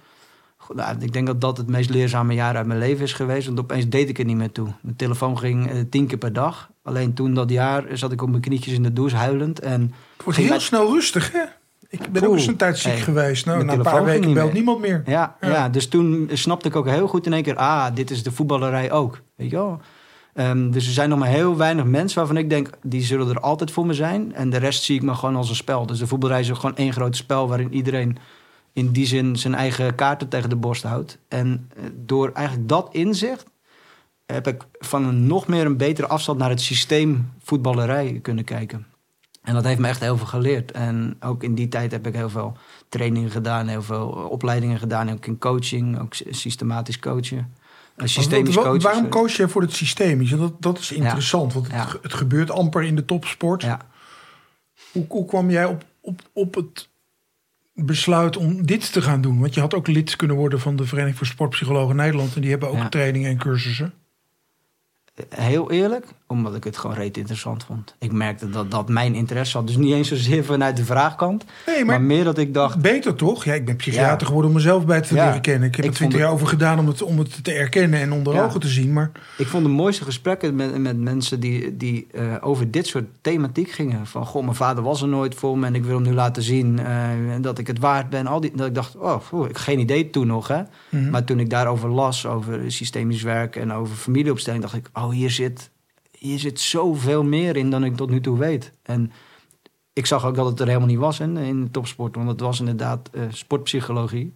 [0.74, 3.46] Nou, ik denk dat dat het meest leerzame jaar uit mijn leven is geweest.
[3.46, 4.68] Want opeens deed ik er niet meer toe.
[4.80, 6.70] Mijn telefoon ging uh, tien keer per dag.
[6.82, 9.60] Alleen toen dat jaar zat ik op mijn knietjes in de douche huilend.
[9.60, 9.80] En
[10.16, 10.62] het wordt heel met...
[10.62, 11.42] snel rustig, hè?
[11.88, 13.46] Ik ben ook eens een tijd ziek hey, geweest.
[13.46, 15.02] Nou, na een paar weken belt niemand meer.
[15.06, 15.48] Ja, ja.
[15.48, 17.56] ja, dus toen snapte ik ook heel goed in één keer...
[17.56, 19.20] ah, dit is de voetballerij ook.
[19.36, 19.80] Weet je wel?
[20.34, 22.70] Um, dus er zijn nog maar heel weinig mensen waarvan ik denk...
[22.82, 24.34] die zullen er altijd voor me zijn.
[24.34, 25.86] En de rest zie ik me gewoon als een spel.
[25.86, 27.48] Dus de voetballerij is gewoon één groot spel...
[27.48, 28.16] waarin iedereen
[28.72, 31.18] in die zin zijn eigen kaarten tegen de borst houdt.
[31.28, 33.44] En eh, door eigenlijk dat inzicht
[34.26, 38.86] heb ik van een nog meer een betere afstand naar het systeem voetballerij kunnen kijken.
[39.42, 40.70] En dat heeft me echt heel veel geleerd.
[40.70, 42.56] En ook in die tijd heb ik heel veel
[42.88, 47.54] trainingen gedaan, heel veel opleidingen gedaan, ook in coaching, ook systematisch coachen.
[47.96, 48.80] Systemisch coachen.
[48.80, 50.28] Waarom coach je voor het systeem?
[50.28, 53.62] Dat, dat is interessant, want het, het, gebeurt amper in de topsport.
[53.62, 53.80] Ja.
[54.92, 56.88] Hoe, hoe kwam jij op, op, op het
[57.74, 59.40] besluit om dit te gaan doen?
[59.40, 62.34] Want je had ook lid kunnen worden van de Vereniging voor Sportpsychologen Nederland.
[62.34, 63.94] En die hebben ook trainingen en cursussen.
[65.28, 67.94] Heel eerlijk, omdat ik het gewoon reet interessant vond.
[67.98, 69.66] Ik merkte dat dat mijn interesse had.
[69.66, 71.44] Dus niet eens zozeer vanuit de vraagkant.
[71.66, 72.80] Nee, maar, meer dat ik dacht...
[72.80, 73.44] Beter toch?
[73.44, 75.68] Ja, ik ben psychiater geworden om mezelf bij te leren kennen.
[75.68, 78.42] Ik heb er twintig jaar over gedaan om het, om het te erkennen en onder
[78.42, 78.92] ogen te zien.
[78.92, 79.10] Maar...
[79.38, 83.70] Ik vond de mooiste gesprekken met, met mensen die, die uh, over dit soort thematiek
[83.70, 84.06] gingen.
[84.06, 86.42] Van, goh, mijn vader was er nooit voor me en ik wil hem nu laten
[86.42, 87.08] zien uh,
[87.40, 88.26] dat ik het waard ben.
[88.26, 90.48] Al die, dat ik dacht, oh, oh ik geen idee toen nog.
[90.48, 90.58] Hè?
[90.58, 91.10] Mm -hmm.
[91.10, 95.30] Maar toen ik daarover las, over systemisch werk en over familieopstelling, dacht ik, oh, hier
[95.30, 95.70] zit
[96.22, 98.72] hier zit zoveel meer in dan ik tot nu toe weet.
[98.82, 99.12] En
[99.92, 102.16] ik zag ook dat het er helemaal niet was in, in de topsport.
[102.16, 104.32] Want het was inderdaad uh, sportpsychologie.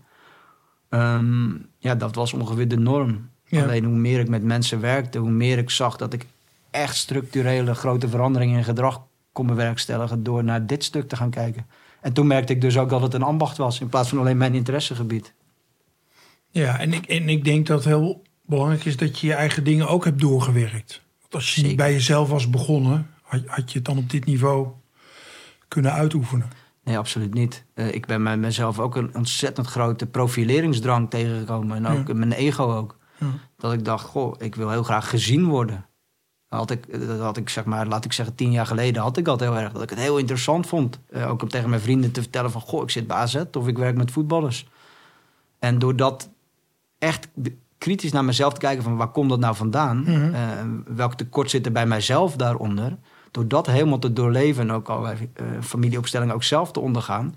[0.90, 3.30] Um, ja, dat was ongeveer de norm.
[3.50, 6.26] Alleen hoe meer ik met mensen werkte, hoe meer ik zag dat ik
[6.70, 11.66] echt structurele grote veranderingen in gedrag kon bewerkstelligen door naar dit stuk te gaan kijken.
[12.00, 14.36] En toen merkte ik dus ook dat het een ambacht was in plaats van alleen
[14.36, 15.32] mijn interessegebied.
[16.50, 19.64] Ja, en ik, en ik denk dat het heel belangrijk is dat je je eigen
[19.64, 21.04] dingen ook hebt doorgewerkt
[21.36, 24.68] als je niet bij jezelf was begonnen, had, had, je het dan op dit niveau
[25.68, 26.50] kunnen uitoefenen?
[26.84, 27.64] Nee, absoluut niet.
[27.74, 31.76] Uh, ik ben bij mezelf ook een ontzettend grote profileringsdrang tegengekomen.
[31.76, 32.98] En ook mijn ego ook.
[33.18, 33.26] Ja.
[33.56, 35.86] Dat ik dacht, goh, ik wil heel graag gezien worden.
[36.48, 39.16] Dat had ik, dat had ik zeg maar, laat ik zeggen, tien jaar geleden had
[39.16, 39.72] ik dat heel erg.
[39.72, 41.00] Dat ik het heel interessant vond.
[41.10, 43.68] Uh, ook om tegen mijn vrienden te vertellen van, goh, ik zit bij AZ of
[43.68, 44.68] ik werk met voetballers.
[45.58, 46.30] En door dat
[46.98, 47.28] echt
[47.78, 50.04] kritisch naar mezelf te kijken van waar komt dat nou vandaan?
[50.06, 52.96] Mm welk tekort zit er bij mijzelf daaronder?
[53.30, 57.34] Door dat helemaal te doorleven en ook allerlei uh, familieopstellingen ook zelf te ondergaan,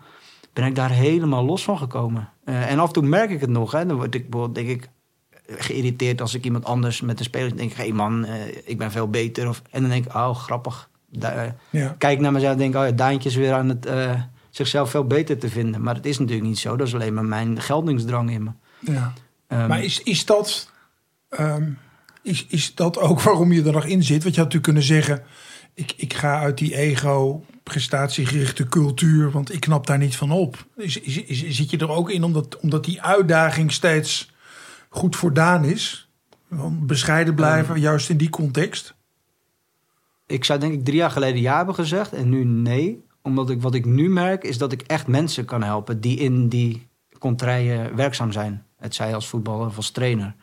[0.53, 2.29] ben ik daar helemaal los van gekomen.
[2.45, 3.71] Uh, en af en toe merk ik het nog.
[3.71, 3.85] Hè.
[3.85, 4.89] Dan word ik denk ik
[5.47, 8.25] geïrriteerd als ik iemand anders met een speler denk: hé hey man,
[8.65, 9.49] ik ben veel beter.
[9.49, 10.89] Of, en dan denk ik: oh, grappig.
[11.11, 11.95] Da ja.
[11.97, 13.87] Kijk naar mezelf en denk: oh ja, Daantje is weer aan het
[14.49, 15.81] zichzelf veel beter te vinden.
[15.81, 16.75] Maar het is natuurlijk niet zo.
[16.75, 18.51] Dat is alleen maar mijn geldingsdrang in me.
[18.79, 19.13] Ja.
[19.51, 20.71] Um, maar is, is, dat,
[21.39, 21.77] um,
[22.21, 24.23] is, is dat ook waarom je er nog in zit?
[24.23, 25.23] Want je had natuurlijk kunnen zeggen:
[25.73, 30.65] ik, ik ga uit die ego, prestatiegerichte cultuur, want ik knap daar niet van op.
[30.75, 34.31] Is, is, is, zit je er ook in omdat, omdat die uitdaging steeds
[34.89, 36.09] goed voordaan is?
[36.69, 38.95] Bescheiden blijven, um, juist in die context?
[40.25, 43.07] Ik zou denk ik drie jaar geleden ja hebben gezegd en nu nee.
[43.21, 46.47] Omdat ik wat ik nu merk is dat ik echt mensen kan helpen die in
[46.47, 46.87] die
[47.19, 48.65] contraien werkzaam zijn.
[48.79, 50.35] Het zij als voetballer of als trainer.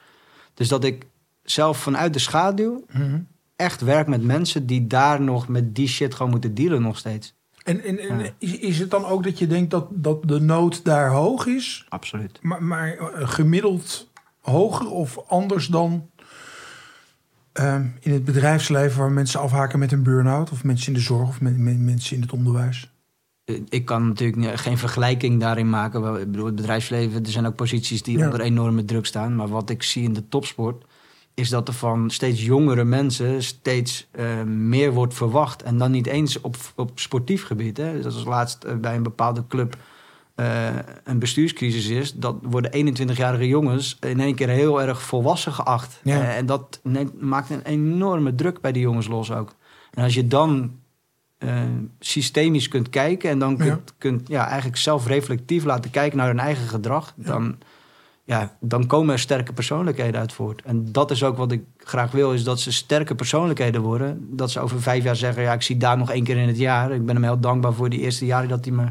[0.54, 1.06] Dus dat ik
[1.42, 3.20] zelf vanuit de schaduw mhm.
[3.56, 7.34] echt werk met mensen die daar nog met die shit gewoon moeten dealen nog steeds.
[7.64, 11.10] En, en, is, is het dan ook dat je denkt dat, dat de nood daar
[11.10, 11.86] hoog is?
[11.88, 12.38] Absoluut.
[12.42, 16.10] Maar, maar eh, gemiddeld hoger of anders dan
[17.60, 20.50] uh, in het bedrijfsleven waar mensen afhaken met een burn-out?
[20.50, 22.95] Of mensen in de zorg of met, met mensen in het onderwijs?
[23.68, 26.20] Ik kan natuurlijk geen vergelijking daarin maken.
[26.20, 29.36] Ik bedoel, het bedrijfsleven, er zijn ook posities die onder enorme druk staan.
[29.36, 30.84] Maar wat ik zie in de topsport,
[31.34, 35.62] is dat er van steeds jongere mensen steeds uh, meer wordt verwacht.
[35.62, 37.76] En dan niet eens op, op sportief gebied.
[37.76, 38.00] Hè.
[38.00, 39.76] Dat is laatst uh, bij een bepaalde club
[40.36, 40.68] uh,
[41.04, 42.14] een bestuurscrisis is.
[42.14, 46.00] Dat worden 21-jarige jongens in één keer heel erg volwassen geacht.
[46.04, 49.54] en dat neemt, maakt een enorme druk bij die jongens los ook.
[49.90, 50.72] En als je dan
[51.38, 51.60] uh,
[51.98, 53.94] systemisch kunt kijken en dan kunt, ja.
[53.98, 57.58] kunt ja, eigenlijk zelf reflectief laten kijken naar hun eigen gedrag, dan,
[58.24, 60.62] ja, dan komen er sterke persoonlijkheden uit voort.
[60.62, 64.28] En dat is ook wat ik graag wil, is dat ze sterke persoonlijkheden worden.
[64.36, 66.58] Dat ze over vijf jaar zeggen, ja, ik zie daar nog één keer in het
[66.58, 66.92] jaar.
[66.92, 68.86] Ik ben hem heel dankbaar voor die eerste jaren dat hij me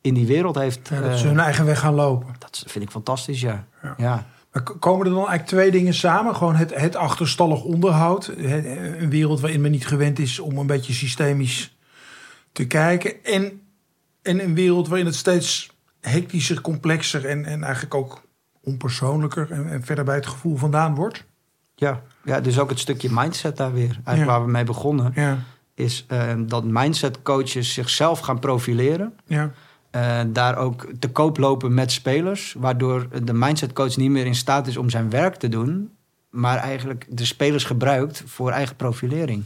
[0.00, 0.88] in die wereld heeft.
[0.88, 2.34] Ja, dat ze hun eigen weg gaan lopen.
[2.38, 3.66] Dat vind ik fantastisch, ja.
[3.96, 4.26] ja.
[4.62, 6.36] Komen er dan eigenlijk twee dingen samen?
[6.36, 8.26] Gewoon het, het achterstallig onderhoud.
[8.36, 11.76] een wereld waarin men niet gewend is om een beetje systemisch
[12.52, 13.24] te kijken.
[13.24, 13.60] En,
[14.22, 18.22] en een wereld waarin het steeds hectischer, complexer en, en eigenlijk ook
[18.62, 21.24] onpersoonlijker en, en verder bij het gevoel vandaan wordt.
[21.74, 24.00] Ja, ja, dus ook het stukje mindset daar weer.
[24.04, 25.12] Eigenlijk waar we mee begonnen.
[25.14, 25.38] Ja.
[25.74, 29.14] Is uh, dat mindset coaches zichzelf gaan profileren.
[29.26, 29.52] Ja.
[29.96, 32.54] Uh, daar ook te koop lopen met spelers.
[32.58, 35.90] Waardoor de mindset coach niet meer in staat is om zijn werk te doen.
[36.30, 39.44] Maar eigenlijk de spelers gebruikt voor eigen profilering.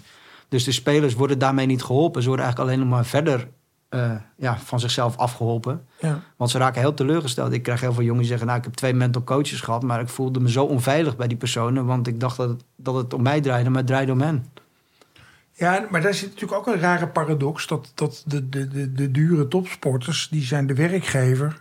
[0.48, 2.22] Dus de spelers worden daarmee niet geholpen.
[2.22, 3.48] Ze worden eigenlijk alleen nog maar verder
[3.90, 5.86] uh, ja, van zichzelf afgeholpen.
[6.00, 6.20] Ja.
[6.36, 7.52] Want ze raken heel teleurgesteld.
[7.52, 8.46] Ik krijg heel veel jongens die zeggen...
[8.46, 9.82] nou, ik heb twee mental coaches gehad...
[9.82, 11.86] maar ik voelde me zo onveilig bij die personen...
[11.86, 14.46] want ik dacht dat het, dat het om mij draaide, maar het draaide om hen.
[15.62, 17.66] Ja, maar daar zit natuurlijk ook een rare paradox...
[17.66, 21.60] dat, dat de, de, de, de dure topsporters, die zijn de werkgever...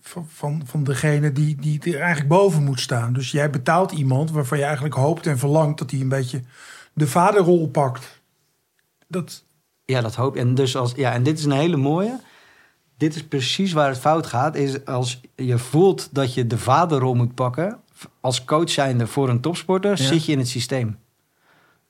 [0.00, 3.12] Van, van, van degene die, die er eigenlijk boven moet staan.
[3.12, 5.78] Dus jij betaalt iemand waarvan je eigenlijk hoopt en verlangt...
[5.78, 6.42] dat hij een beetje
[6.92, 8.22] de vaderrol pakt.
[9.08, 9.44] Dat,
[9.84, 10.40] ja, dat hoop ik.
[10.40, 12.20] En, dus als, ja, en dit is een hele mooie.
[12.96, 14.56] Dit is precies waar het fout gaat.
[14.56, 17.78] Is als je voelt dat je de vaderrol moet pakken.
[18.20, 20.98] Als coach zijnde voor een topsporter, zit je in het systeem.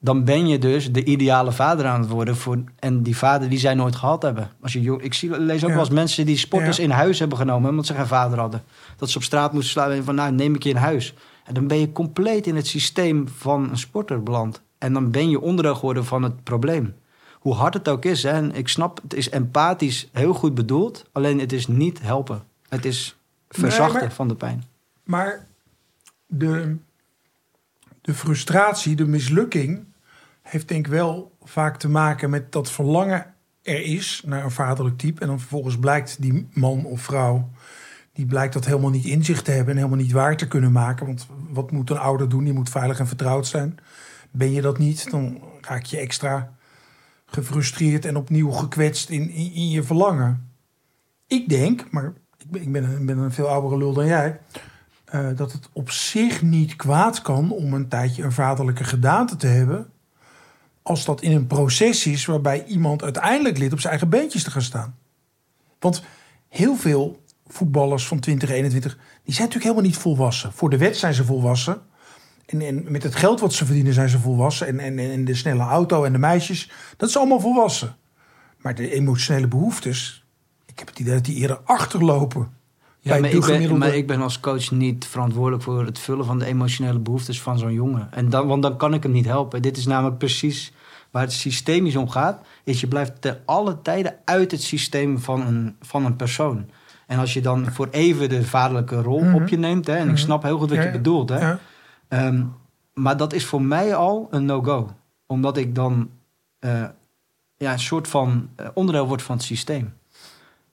[0.02, 2.36] Dan ben je dus de ideale vader aan het worden.
[2.36, 4.50] Voor, en die vader die zij nooit gehad hebben.
[4.60, 7.70] Als je, ik zie, lees ook wel eens mensen die sporters in huis hebben genomen.
[7.70, 8.62] omdat ze geen vader hadden.
[8.96, 10.04] Dat ze op straat moesten slaan.
[10.04, 11.14] Van nou, neem ik je in huis.
[11.44, 14.62] En dan ben je compleet in het systeem van een sporter beland.
[14.78, 16.94] En dan ben je onderdeel geworden van het probleem
[17.40, 21.08] hoe hard het ook is, hè, en ik snap, het is empathisch heel goed bedoeld,
[21.12, 22.42] alleen het is niet helpen.
[22.68, 24.64] Het is verzachten van de pijn.
[25.04, 25.46] Maar
[26.26, 26.76] de,
[28.00, 29.84] de frustratie, de mislukking,
[30.50, 34.98] heeft denk ik wel vaak te maken met dat verlangen er is naar een vaderlijk
[34.98, 35.20] type.
[35.20, 37.50] En dan vervolgens blijkt die man of vrouw,
[38.12, 40.72] die blijkt dat helemaal niet in zich te hebben en helemaal niet waar te kunnen
[40.72, 41.06] maken.
[41.06, 42.44] Want wat moet een ouder doen?
[42.44, 43.78] Die moet veilig en vertrouwd zijn.
[44.30, 46.52] Ben je dat niet, dan raak je extra
[47.26, 50.50] gefrustreerd en opnieuw gekwetst in, in, je verlangen.
[51.26, 54.40] Ik denk, maar ik ben, ik ben, een, veel oudere lul dan jij,
[55.14, 59.46] uh, dat het op zich niet kwaad kan om een tijdje een vaderlijke gedaante te
[59.46, 59.90] hebben.
[60.90, 64.50] Als dat in een proces is waarbij iemand uiteindelijk lid op zijn eigen beentjes te
[64.50, 64.98] gaan staan.
[65.78, 66.02] Want
[66.48, 70.52] heel veel voetballers van 2021, die zijn natuurlijk helemaal niet volwassen.
[70.52, 71.82] Voor de wet zijn ze volwassen.
[72.46, 74.66] En, en, met het geld wat ze verdienen zijn ze volwassen.
[74.66, 77.96] En, en, en de snelle auto en de meisjes, dat is allemaal volwassen.
[78.56, 80.24] Maar de emotionele behoeftes,
[80.66, 82.52] ik heb het idee dat die eerder achterlopen.
[83.02, 86.38] Ja, maar ik, ben, maar ik ben als coach niet verantwoordelijk voor het vullen van
[86.38, 88.08] de emotionele behoeftes van zo'n jongen.
[88.12, 89.62] En dan, want dan kan ik hem niet helpen.
[89.62, 90.72] Dit is namelijk precies
[91.10, 92.40] waar het systemisch om gaat.
[92.64, 96.70] Is je blijft te alle tijden uit het systeem van een, van een persoon.
[97.06, 99.34] En als je dan voor even de vaderlijke rol mhm.
[99.34, 100.16] op je neemt, hè, en ik mhm.
[100.16, 101.58] snap heel goed wat je bedoelt, hè, ja.
[102.08, 102.44] Ehm,
[102.94, 104.90] maar dat is voor mij al een no-go.
[105.26, 106.10] Omdat ik dan
[106.60, 106.84] uh,
[107.56, 109.92] ja, een soort van uh, onderdeel word van het systeem.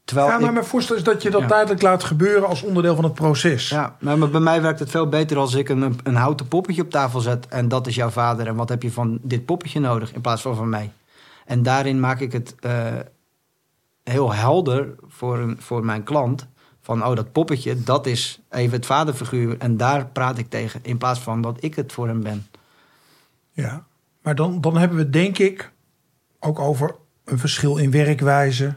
[0.08, 1.48] Terwijl ja, maar ik, mijn voorstel is dat je dat ja.
[1.48, 3.70] tijdelijk laat gebeuren als onderdeel van het proces.
[3.70, 6.90] Ja, maar bij mij werkt het veel beter als ik een, een houten poppetje op
[6.90, 7.48] tafel zet.
[7.48, 8.48] En dat is jouw vader.
[8.48, 10.92] En wat heb je van dit poppetje nodig in plaats van van mij?
[11.46, 12.72] En daarin maak ik het uh,
[14.04, 16.48] heel helder voor, een, voor mijn klant
[16.82, 19.56] van, oh, dat poppetje, dat is even het vaderfiguur.
[19.58, 22.48] En daar praat ik tegen, in plaats van dat ik het voor hem ben.
[23.52, 23.86] Ja,
[24.22, 25.72] maar dan, dan hebben we denk ik
[26.40, 28.74] ook over een verschil in werkwijze.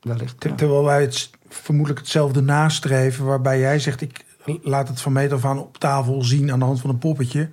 [0.00, 4.24] Wellicht, Terwijl wij het vermoedelijk hetzelfde nastreven, waarbij jij zegt, ik
[4.62, 7.50] laat het van meet af aan op tafel zien aan de hand van een poppetje.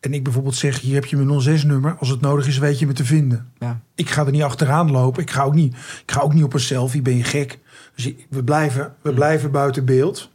[0.00, 1.96] En ik bijvoorbeeld zeg, hier heb je mijn 06-nummer.
[1.98, 3.52] Als het nodig is, weet je me te vinden.
[3.58, 3.80] Ja.
[3.94, 5.22] Ik ga er niet achteraan lopen.
[5.22, 7.02] Ik ga ook niet, ik ga ook niet op een selfie.
[7.02, 7.58] Ben je gek?
[7.94, 10.30] Dus we blijven, we blijven buiten beeld.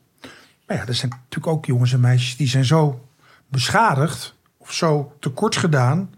[0.67, 3.06] Maar ja, er zijn natuurlijk ook jongens en meisjes die zijn zo
[3.48, 6.13] beschadigd of zo tekort gedaan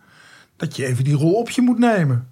[0.55, 2.27] dat je even die rol op je moet nemen.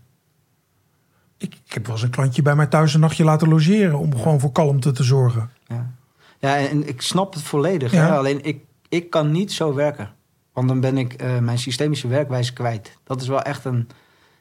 [1.41, 4.15] Ik, ik heb wel eens een klantje bij mij thuis een nachtje laten logeren om
[4.15, 5.49] gewoon voor kalmte te zorgen.
[5.67, 5.91] Ja,
[6.39, 7.91] ja en ik snap het volledig.
[7.91, 8.17] Ja.
[8.17, 10.09] Alleen ik, ik kan niet zo werken.
[10.53, 12.97] Want dan ben ik uh, mijn systemische werkwijze kwijt.
[13.03, 13.89] Dat is wel echt een,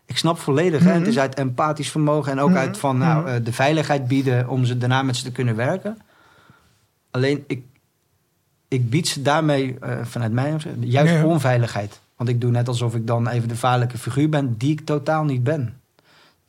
[0.06, 0.84] ik snap volledig.
[0.84, 0.92] hè?
[0.92, 1.22] Het is mhm.
[1.22, 5.02] uit empathisch vermogen en ook uit van nou, uh, de veiligheid bieden om ze daarna
[5.02, 5.98] met ze te kunnen werken.
[7.10, 7.64] Alleen ik,
[8.68, 12.00] ik bied ze daarmee uh, vanuit mij juist onveiligheid.
[12.16, 15.24] Want ik doe net alsof ik dan even de vaarlijke figuur ben, die ik totaal
[15.24, 15.79] niet ben.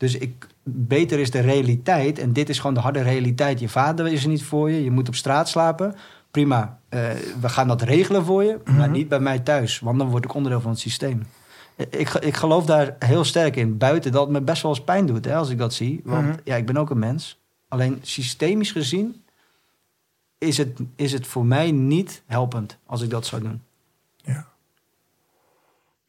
[0.01, 2.19] Dus ik, beter is de realiteit.
[2.19, 3.59] En dit is gewoon de harde realiteit.
[3.59, 4.83] Je vader is er niet voor je.
[4.83, 5.95] Je moet op straat slapen.
[6.31, 7.09] Prima, eh,
[7.41, 8.57] we gaan dat regelen voor je.
[8.65, 8.91] Maar Mhm.
[8.91, 9.79] niet bij mij thuis.
[9.79, 11.23] Want dan word ik onderdeel van het systeem.
[11.75, 13.77] Ik, ik geloof daar heel sterk in.
[13.77, 16.01] Buiten dat het me best wel eens pijn doet hè, als ik dat zie.
[16.03, 16.37] Want Mhm.
[16.43, 17.39] ja, ik ben ook een mens.
[17.67, 19.23] Alleen systemisch gezien
[20.37, 23.61] is het, is het voor mij niet helpend als ik dat zou doen.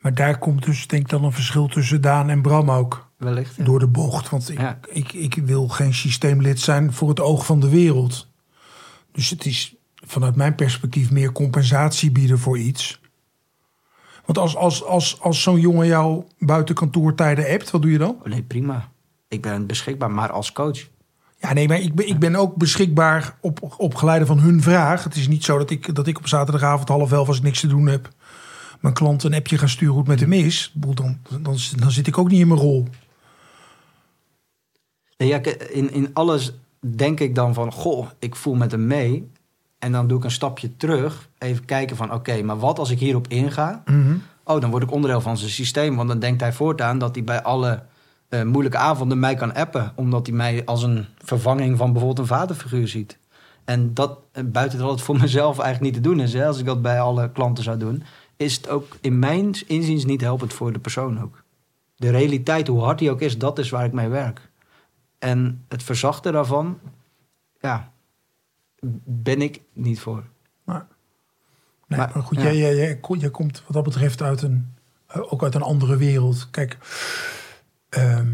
[0.03, 3.11] Maar daar komt dus denk ik dan een verschil tussen Daan en Bram ook.
[3.17, 3.57] Wellicht.
[3.57, 3.65] ja.
[3.65, 4.29] Door de bocht.
[4.31, 4.79] Want ik, Ja.
[4.89, 8.29] ik, ik wil geen systeemlid zijn voor het oog van de wereld.
[9.13, 9.75] Dus het is
[10.07, 13.01] vanuit mijn perspectief meer compensatie bieden voor iets.
[14.25, 18.11] Want als, als, als, als zo'n jongen jou buiten kantoortijden appt, wat doe je dan?
[18.21, 18.89] Oh, nee, prima.
[19.29, 20.89] Ik ben beschikbaar, maar als coach.
[21.39, 25.05] Ja, nee, maar ik ben, ik ben ook beschikbaar op, op geleide van hun vraag.
[25.05, 27.61] Het is niet zo dat ik, dat ik op zaterdagavond half elf, als ik niks
[27.61, 28.09] te doen heb,
[28.83, 30.73] mijn klant een appje ga sturen hoe het met hem is.
[30.75, 32.89] Dan, dan, dan zit ik ook niet in mijn rol.
[35.17, 35.41] Ja,
[35.71, 36.53] in, in alles
[36.97, 39.31] denk ik dan van, goh, ik voel met hem mee.
[39.79, 41.29] En dan doe ik een stapje terug.
[41.39, 43.83] Even kijken van, oké, maar wat als ik hierop inga?
[44.45, 45.97] Oh, dan word ik onderdeel van zijn systeem.
[45.97, 47.83] Want dan denkt hij voortaan dat hij bij alle
[48.29, 49.93] eh, moeilijke avonden mij kan appen.
[49.95, 53.19] Omdat hij mij als een vervanging van bijvoorbeeld een vaderfiguur ziet.
[53.65, 56.33] En dat eh, buiten dat het voor mezelf eigenlijk niet te doen is.
[56.33, 58.03] Hè, als ik dat bij alle klanten zou doen.
[58.43, 61.43] Is het ook in mijn inziens niet helpend voor de persoon ook.
[61.97, 64.51] De realiteit, hoe hard die ook is, dat is waar ik mee werk.
[65.19, 66.79] En het verzachten daarvan,
[67.61, 67.93] ja,
[69.05, 70.25] ben ik niet voor.
[70.65, 70.87] Maar,
[71.87, 72.43] nee, maar, Maar, goed, ja.
[72.43, 74.75] jij, jij, jij, jij komt wat dat betreft uit een,
[75.07, 76.51] eh, ook uit een andere wereld.
[76.51, 76.79] Kijk,
[77.89, 78.33] ehm,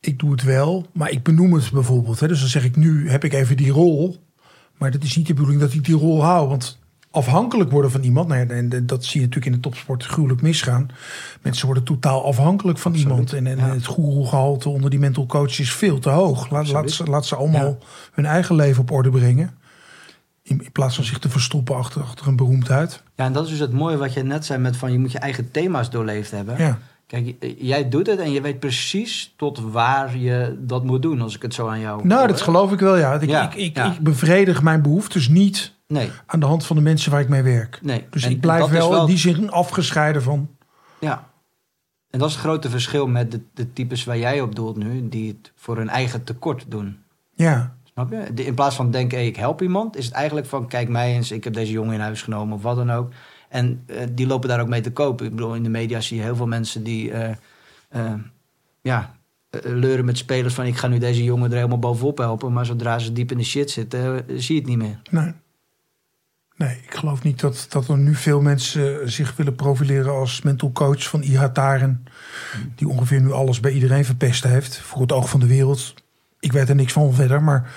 [0.00, 2.20] ik doe het wel, maar ik benoem het bijvoorbeeld.
[2.20, 2.28] Hè.
[2.28, 4.16] Dus dan zeg ik nu, heb ik even die rol.
[4.76, 6.48] Maar dat is niet de bedoeling dat ik die rol hou.
[6.48, 6.78] Want
[7.10, 10.42] afhankelijk worden van iemand, nou ja, en dat zie je natuurlijk in de topsport gruwelijk
[10.42, 10.88] misgaan.
[11.42, 13.32] Mensen worden totaal afhankelijk van Absoluut, iemand.
[13.32, 13.74] En, en ja.
[13.74, 16.50] het goeroegehalte onder die mental coach is veel te hoog.
[16.50, 17.78] Laat, laat, ze, laat ze allemaal
[18.12, 19.58] hun eigen leven op orde brengen.
[20.42, 23.02] In, in plaats van zich te verstoppen achter, achter een beroemdheid.
[23.14, 25.12] Ja, en dat is dus het mooie wat je net zei met van je moet
[25.12, 26.58] je eigen thema's doorleefd hebben.
[26.58, 26.78] Ja.
[27.06, 31.34] Kijk, jij doet het en je weet precies tot waar je dat moet doen, als
[31.34, 32.28] ik het zo aan jou Nou, hoor.
[32.28, 33.14] dat geloof ik wel, ja.
[33.14, 33.92] Ik, ik, ik, ja.
[33.92, 37.42] ik bevredig mijn behoeftes niet Nee, aan de hand van de mensen waar ik mee
[37.42, 37.78] werk.
[37.82, 38.06] nee.
[38.10, 40.48] Dus En ik blijf wel, in die zin afgescheiden van...
[41.00, 41.28] Ja.
[42.10, 45.08] En dat is het grote verschil met de, de types waar jij op doelt nu,
[45.08, 46.98] die het voor hun eigen tekort doen.
[47.34, 48.34] Ja, Snap je?
[48.34, 51.14] De- In plaats van denken, hey, ik help iemand, is het eigenlijk van, kijk mij
[51.14, 53.12] eens, ik heb deze jongen in huis genomen of wat dan ook.
[53.48, 55.26] En eh, die lopen daar ook mee te kopen.
[55.26, 58.14] Ik bedoel, in de media zie je heel veel mensen die, eh,
[58.82, 59.14] ja,
[59.62, 62.52] leuren met spelers van, ik ga nu deze jongen er helemaal bovenop helpen.
[62.52, 65.00] Maar zodra ze diep in de shit zitten, zie je het niet meer.
[65.10, 65.32] nee.
[66.66, 70.42] Nee, ik geloof niet dat, dat er nu veel mensen eh, zich willen profileren als
[70.42, 72.04] mental coach van Ihataren.
[72.74, 74.78] Die ongeveer nu alles bij iedereen verpest heeft.
[74.78, 75.94] Voor het oog van de wereld.
[76.40, 77.70] Ik weet er niks van verder, maar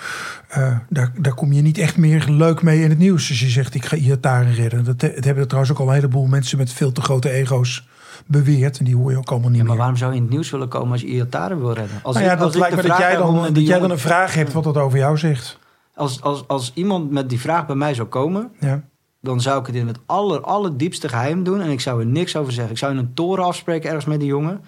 [0.50, 3.30] eh, daar, daar kom je niet echt meer leuk mee in het nieuws.
[3.30, 4.84] Als je zegt, ik ga Ihataren redden.
[4.84, 7.88] Dat, dat hebben er trouwens ook al een heleboel mensen met veel te grote ego's
[8.26, 8.80] beweerd.
[8.80, 9.82] En die hoor je ook allemaal niet Ja, maar meer.
[9.82, 12.00] waarom zou je in het nieuws willen komen als je Iataren wil redden?
[12.04, 13.80] Als Nou ja, ik- als dat ik lijkt me dat vraag jij, dan, dat jij
[13.80, 15.60] dan een vraag hebt wat dat over jou zegt.
[15.95, 18.84] Als, als, als iemand met die vraag bij mij zou komen, Ja.
[19.21, 21.62] dan zou ik het in het aller, allerdiepste geheim doen.
[21.62, 22.71] En ik zou er niks over zeggen.
[22.71, 24.62] Ik zou in een toren afspreken ergens met die jongen.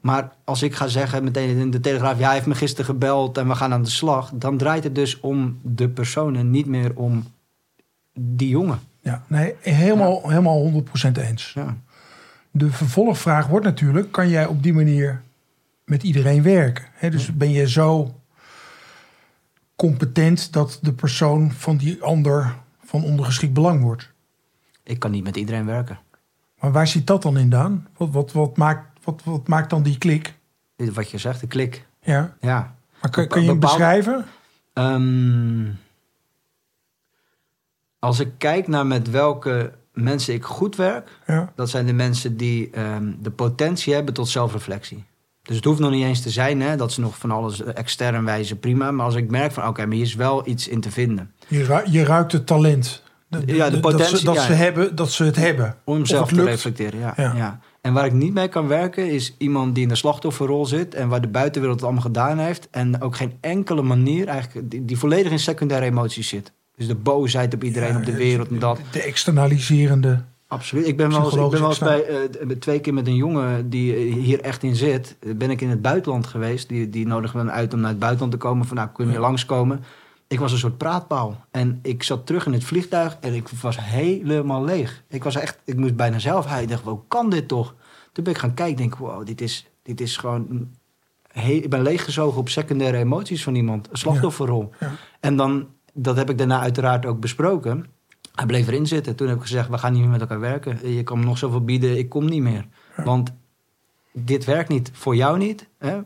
[0.00, 2.18] Maar als ik ga zeggen meteen in de Telegraaf...
[2.18, 4.30] ja, hij heeft me gisteren gebeld en we gaan aan de slag...
[4.34, 7.24] dan draait het dus om de persoon en niet meer om
[8.18, 8.78] die jongen.
[9.00, 10.72] Ja, nee, helemaal, helemaal
[11.06, 11.52] 100% eens.
[11.54, 11.76] Ja.
[12.50, 15.22] De vervolgvraag wordt natuurlijk: kan jij op die manier
[15.84, 16.84] met iedereen werken?
[17.00, 18.14] Dus ben je zo
[19.76, 24.12] competent dat de persoon van die ander van ondergeschikt belang wordt?
[24.82, 25.98] Ik kan niet met iedereen werken.
[26.60, 27.86] Maar waar zit dat dan in, Daan?
[27.96, 30.34] Wat, wat, wat, maakt, wat, wat maakt dan die klik?
[30.76, 31.86] Wat je zegt, de klik.
[32.00, 32.74] Ja, Ja.
[33.00, 34.24] maar kan je hem bepaalde- beschrijven?
[34.72, 35.70] Ehm,
[37.98, 41.18] als ik kijk naar met welke mensen ik goed werk...
[41.26, 45.04] Ja, Dat zijn de mensen die ehm, de potentie hebben tot zelfreflectie.
[45.44, 47.68] Dus het hoeft nog niet eens te zijn hè, dat ze nog van alles eh,
[47.74, 48.90] extern wijzen, prima.
[48.90, 51.30] Maar als ik merk van oké, maar hier is wel iets in te vinden.
[51.48, 53.02] je, ru- je ruikt het talent.
[53.28, 54.40] De, Ja, de dat, potentie, ze, dat, ja.
[54.42, 55.76] ze hebben, dat ze het hebben.
[55.84, 56.48] Om zelf te lukt.
[56.48, 57.00] reflecteren.
[57.00, 57.32] Ja, Ja.
[57.36, 57.58] ja.
[57.80, 60.94] En waar ik niet mee kan werken is iemand die in de slachtofferrol zit...
[60.94, 62.68] en waar de buitenwereld het allemaal gedaan heeft...
[62.70, 66.52] en ook geen enkele manier eigenlijk die, die volledig in secundaire emoties zit.
[66.76, 68.78] Dus de boosheid op iedereen, Ja, op de wereld en dat.
[68.90, 70.22] De externaliserende.
[70.46, 70.86] Absoluut.
[70.86, 73.70] Ik ben wel eens, ik ben wel eens bij eh, twee keer met een jongen
[73.70, 75.16] die eh, hier echt in zit.
[75.36, 76.68] Ben ik in het buitenland geweest.
[76.68, 78.66] Die, die nodigde me uit om naar het buitenland te komen.
[78.66, 79.20] Van nou, kun je Ja.
[79.20, 79.84] langskomen?
[80.28, 81.44] Ik was een soort praatpaal.
[81.50, 85.02] En ik zat terug in het vliegtuig en ik was helemaal leeg.
[85.08, 86.60] Ik was echt, ik moest bijna zelf.
[86.60, 87.74] Ik dacht, hoe kan dit toch?
[88.12, 90.68] Toen ben ik gaan kijken, denk ik, wow, dit is, dit is gewoon
[91.32, 93.88] he- ik ben leeggezogen op secundaire emoties van iemand.
[93.90, 94.70] Een slachtofferrol.
[94.80, 94.90] Ja.
[95.20, 97.86] En dan, dat heb ik daarna uiteraard ook besproken.
[98.34, 99.16] Hij bleef erin zitten.
[99.16, 100.92] Toen heb ik gezegd, we gaan niet meer met elkaar werken.
[100.94, 102.66] Je kan me nog zoveel bieden, ik kom niet meer.
[102.96, 103.32] Want
[104.12, 105.68] dit werkt niet voor jou niet.
[105.78, 106.00] Hè?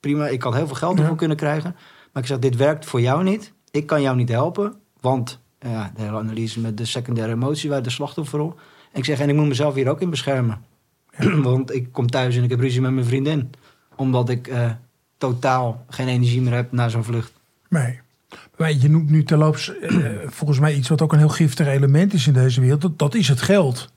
[0.00, 1.02] Prima, ik had heel veel geld Ja.
[1.02, 1.76] ervoor kunnen krijgen.
[2.12, 3.52] Maar ik zeg, dit werkt voor jou niet.
[3.70, 4.74] Ik kan jou niet helpen.
[5.00, 8.54] Want ja, de hele analyse met de secundaire emotie, waar de slachtofferrol.
[8.92, 10.64] En ik zeg, en ik moet mezelf hier ook in beschermen.
[11.42, 13.50] Want ik kom thuis en ik heb ruzie met mijn vriendin.
[13.96, 14.70] Omdat ik eh,
[15.18, 17.32] totaal geen energie meer heb na zo'n vlucht.
[17.68, 18.00] Nee.
[18.56, 22.26] Je noemt nu terloops eh, volgens mij iets wat ook een heel giftig element is
[22.26, 22.80] in deze wereld.
[22.80, 23.92] Dat, dat is het geld.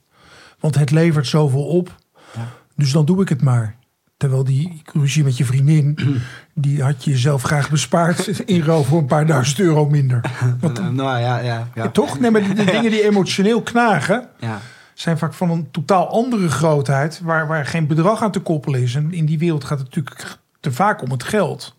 [0.60, 1.96] Want het levert zoveel op.
[2.36, 2.48] Ja.
[2.76, 3.76] Dus dan doe ik het maar.
[4.18, 5.98] Terwijl die ruzie met je vriendin,
[6.54, 10.22] die had je zelf graag bespaard in ruil voor een paar duizend euro minder.
[10.60, 11.90] Want, nou ja, ja, ja.
[11.90, 12.20] Toch?
[12.20, 14.60] Nee, maar de, de dingen die emotioneel knagen, ja.
[14.94, 18.96] zijn vaak van een totaal andere grootheid, waar, waar geen bedrag aan te koppelen is.
[18.96, 21.76] En in die wereld gaat het natuurlijk te vaak om het geld.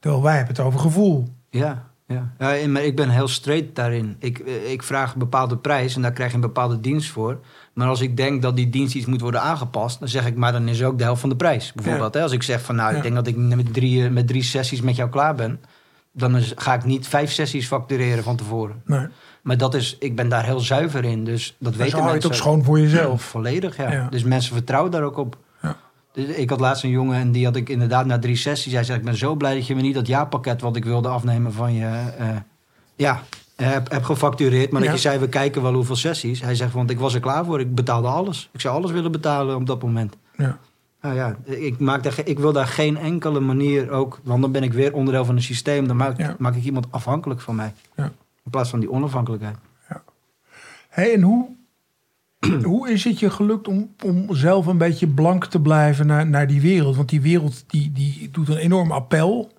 [0.00, 1.28] Terwijl wij hebben het over gevoel.
[1.50, 2.32] Ja, ja.
[2.38, 4.16] ja maar ik ben heel straight daarin.
[4.18, 7.40] Ik, eh, ik vraag een bepaalde prijs en daar krijg je een bepaalde dienst voor.
[7.74, 10.52] Maar als ik denk dat die dienst iets moet worden aangepast, dan zeg ik, maar
[10.52, 11.72] dan is ook de helft van de prijs.
[11.72, 12.22] Bijvoorbeeld, hè?
[12.22, 12.96] als ik zeg van, nou, Ja.
[12.96, 15.60] ik denk dat ik met drie, eh, met drie sessies met jou klaar ben,
[16.12, 18.82] dan is- ga ik niet vijf sessies factureren van tevoren.
[18.84, 19.06] Nee.
[19.42, 22.14] Maar dat is, ik ben daar heel zuiver in, dus dat Maar weten hou je
[22.14, 22.30] het mensen.
[22.30, 23.22] ook schoon voor jezelf.
[23.22, 23.76] Volledig.
[23.76, 24.06] Ja.
[24.10, 25.38] Dus mensen vertrouwen daar ook op.
[26.26, 26.34] Ja.
[26.34, 28.72] Ik had laatst een jongen en die had ik inderdaad na drie sessies.
[28.72, 31.08] Hij zei, ik ben zo blij dat je me niet dat jaarpakket wat ik wilde
[31.08, 31.86] afnemen van je...
[32.18, 32.28] eh,
[32.96, 33.22] ja,
[33.56, 34.70] heb, heb gefactureerd.
[34.70, 34.86] Maar Ja.
[34.90, 36.40] dat je zei, we kijken wel hoeveel sessies.
[36.40, 37.60] Hij zegt, want ik was er klaar voor.
[37.60, 38.48] Ik betaalde alles.
[38.52, 40.16] Ik zou alles willen betalen op dat moment.
[40.36, 40.58] Ja.
[41.02, 44.20] Nou ja, ik, maak daar, ik wil daar geen enkele manier ook...
[44.24, 45.86] Want dan ben ik weer onderdeel van een systeem.
[45.88, 46.36] Dan maak, Ja.
[46.38, 47.72] maak ik iemand afhankelijk van mij.
[47.96, 48.04] Ja.
[48.44, 49.56] In plaats van die onafhankelijkheid.
[50.88, 51.48] Hey, en hoe,
[52.62, 56.46] hoe is het je gelukt om, om zelf een beetje blank te blijven naar, naar
[56.46, 56.96] die wereld?
[56.96, 59.52] Want die wereld die, die doet een enorm appel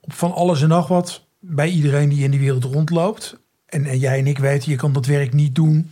[0.00, 3.38] op van alles en nog wat bij iedereen die in die wereld rondloopt.
[3.66, 5.90] En, en jij en ik weten, je kan dat werk niet doen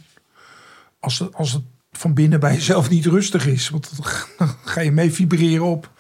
[1.01, 1.63] als het, als het
[1.93, 3.71] van binnen bij jezelf niet rustig is.
[3.71, 3.91] Want
[4.39, 5.91] dan ga je mee vibreren op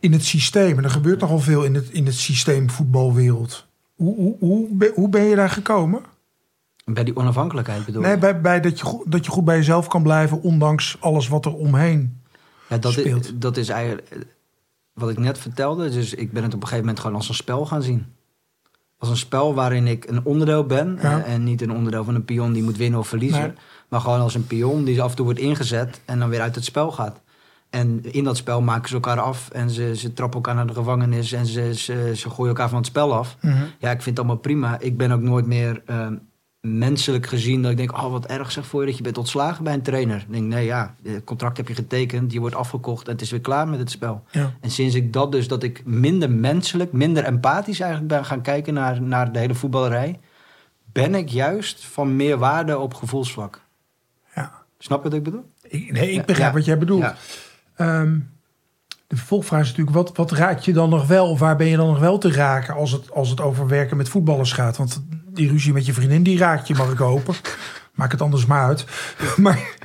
[0.00, 0.78] in het systeem.
[0.78, 3.66] En er gebeurt nogal veel in het, in het systeem voetbalwereld.
[3.94, 6.02] Hoe, hoe, hoe, hoe ben je daar gekomen?
[6.94, 8.08] Bij die onafhankelijkheid bedoel ik.
[8.08, 11.28] Nee, bij, bij dat, je, goed- dat je goed bij jezelf kan blijven, ondanks alles
[11.28, 12.20] wat er omheen.
[12.68, 13.40] Ja, dat, is, speelt.
[13.40, 14.26] dat is eigenlijk
[14.92, 15.90] wat ik net vertelde.
[15.90, 18.06] Dus ik ben het op een gegeven moment gewoon als een spel gaan zien.
[18.98, 20.98] Als een spel waarin ik een onderdeel ben.
[21.02, 21.22] Ja.
[21.24, 23.40] eh, En niet een onderdeel van een pion die moet winnen of verliezen.
[23.40, 23.52] Nee.
[23.88, 26.54] Maar gewoon als een pion die af en toe wordt ingezet en dan weer uit
[26.54, 27.20] het spel gaat.
[27.70, 30.74] En in dat spel maken ze elkaar af en ze, ze trappen elkaar naar de
[30.74, 33.36] gevangenis en ze, ze, ze gooien elkaar van het spel af.
[33.78, 34.78] Ja, ik vind het allemaal prima.
[34.80, 36.14] Ik ben ook nooit meer ehm,
[36.60, 39.64] menselijk gezien dat ik denk, oh wat erg zeg voor je dat je bent ontslagen
[39.64, 40.16] bij een trainer.
[40.16, 43.30] Ik denk, nee ja, het contract heb je getekend, je wordt afgekocht en het is
[43.30, 44.24] weer klaar met het spel.
[44.30, 44.52] Ja.
[44.60, 48.74] En sinds ik dat dus, dat ik minder menselijk, minder empathisch eigenlijk ben gaan kijken
[48.74, 50.20] naar, naar de hele voetballerij,
[50.92, 53.60] ben ik juist van meer waarde op gevoelsvlak.
[54.34, 54.52] Ja.
[54.78, 55.44] Snap je wat ik bedoel?
[55.62, 56.56] Ik, nee, ik begrijp ja.
[56.56, 57.02] wat jij bedoelt.
[57.02, 57.16] Ja.
[57.74, 58.18] Ehm,
[59.08, 61.30] de vervolgvraag is natuurlijk, wat, wat raak je dan nog wel?
[61.30, 63.96] Of waar ben je dan nog wel te raken als het, als het over werken
[63.96, 64.76] met voetballers gaat?
[64.76, 67.34] Want die ruzie met je vriendin, die raakt je, mag ik hopen.
[67.94, 68.84] Maak het anders maar uit.
[69.36, 69.76] Maar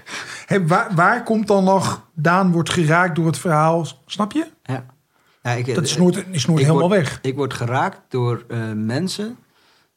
[0.68, 4.48] waar, waar komt dan nog, Daan wordt geraakt door het verhaal, snap je?
[4.64, 4.86] Ja.
[5.44, 7.20] Ja, ik, Dat is nooit, is nooit helemaal word- weg.
[7.22, 9.38] Ik word geraakt door eh, mensen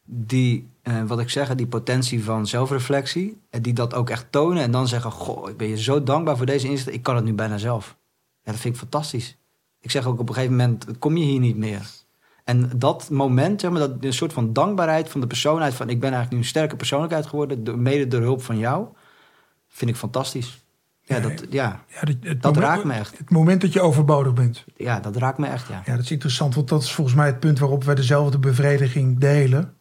[0.05, 4.63] die, eh, wat ik zeg, die potentie van zelfreflectie, en die dat ook echt tonen
[4.63, 7.25] en dan zeggen: Goh, ik ben je zo dankbaar voor deze inzet, ik kan het
[7.25, 7.97] nu bijna zelf.
[8.47, 9.37] Ja, dat vind ik fantastisch.
[9.81, 11.91] Ik zeg ook op een gegeven moment: kom je hier niet meer.
[12.45, 16.01] En dat moment, zeg maar, dat een soort van dankbaarheid van de persoonlijkheid, van ik
[16.01, 18.87] ben eigenlijk nu een sterke persoonlijkheid geworden, mede door hulp van jou,
[19.69, 20.65] vind ik fantastisch.
[21.01, 23.19] Ja, dat, ja, Ja, dat moment- raakt me echt.
[23.19, 24.65] Het moment dat je overbodig bent.
[24.77, 25.83] Ja, dat raakt me echt, ja.
[25.87, 29.19] Ja, dat is interessant, want dat is volgens mij het punt waarop we dezelfde bevrediging
[29.19, 29.77] delen.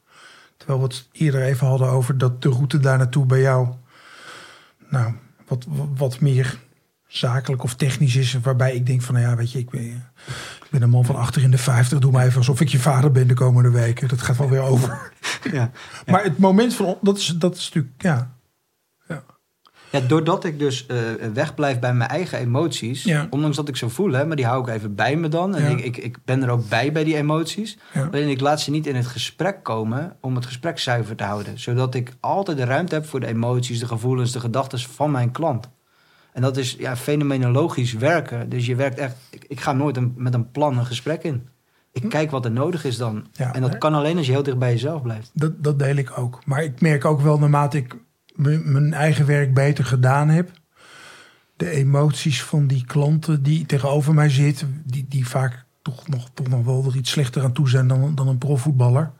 [0.57, 3.67] Terwijl we het eerder even hadden over dat de route daar naartoe bij jou,
[4.89, 5.13] nou,
[5.47, 6.59] wat, wat meer
[7.17, 8.33] zakelijk of technisch is.
[8.41, 9.81] Waarbij ik denk van, nou ja, weet je, ik ben,
[10.63, 11.99] ik ben een man van achter in de 50.
[11.99, 14.07] Doe maar even alsof ik je vader ben de komende weken.
[14.07, 15.11] Dat gaat wel weer over.
[15.51, 15.71] ja.
[16.11, 18.33] Maar het moment van, dat is, dat is natuurlijk, ja.
[19.91, 20.97] Ja, doordat ik dus eh
[21.33, 23.27] wegblijf bij mijn eigen emoties, Ja.
[23.29, 25.55] ondanks dat ik ze voel, hè, maar die hou ik even bij me dan.
[25.55, 25.77] En Ja.
[25.77, 27.77] ik, ik, ik ben er ook bij bij die emoties.
[27.93, 28.05] Ja.
[28.11, 31.59] Alleen ik laat ze niet in het gesprek komen om het gesprek zuiver te houden.
[31.59, 35.31] Zodat ik altijd de ruimte heb voor de emoties, de gevoelens, de gedachten van mijn
[35.31, 35.69] klant.
[36.35, 38.49] En dat is ja, fenomenologisch werken.
[38.49, 39.15] Dus je werkt echt.
[39.29, 41.47] Ik, ik ga nooit een, met een plan een gesprek in.
[41.91, 43.27] Ik kijk wat er nodig is dan.
[43.31, 45.31] Ja, en dat kan alleen als je heel dicht bij jezelf blijft.
[45.33, 46.45] Dat, dat deel ik ook.
[46.45, 47.95] Maar ik merk ook wel naarmate ik
[48.35, 50.51] mijn eigen werk beter gedaan heb,
[51.55, 56.47] de emoties van die klanten die tegenover mij zitten, die, die vaak toch nog, toch
[56.47, 59.11] nog wel er iets slechter aan toe zijn dan, dan een profvoetballer.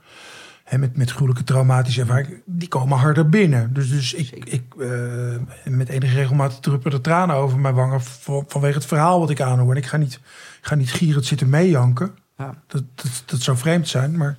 [0.66, 3.74] En met, met gruwelijke traumatische ervaring, die komen harder binnen.
[3.74, 8.02] Dus, dus ik, ik uh, met enige regelmaat druppen de tranen over mijn wangen
[8.48, 9.72] vanwege het verhaal wat ik aanhoor.
[9.72, 10.14] En ik ga niet,
[10.60, 12.16] ik ga niet gierend zitten meejanken.
[12.38, 12.54] Ja.
[12.68, 14.38] Dat, dat, dat zou vreemd zijn, maar...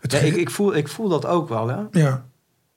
[0.00, 1.80] Het ja, ik, ik, voel, ik voel dat ook wel, hè?
[1.90, 2.24] Ja.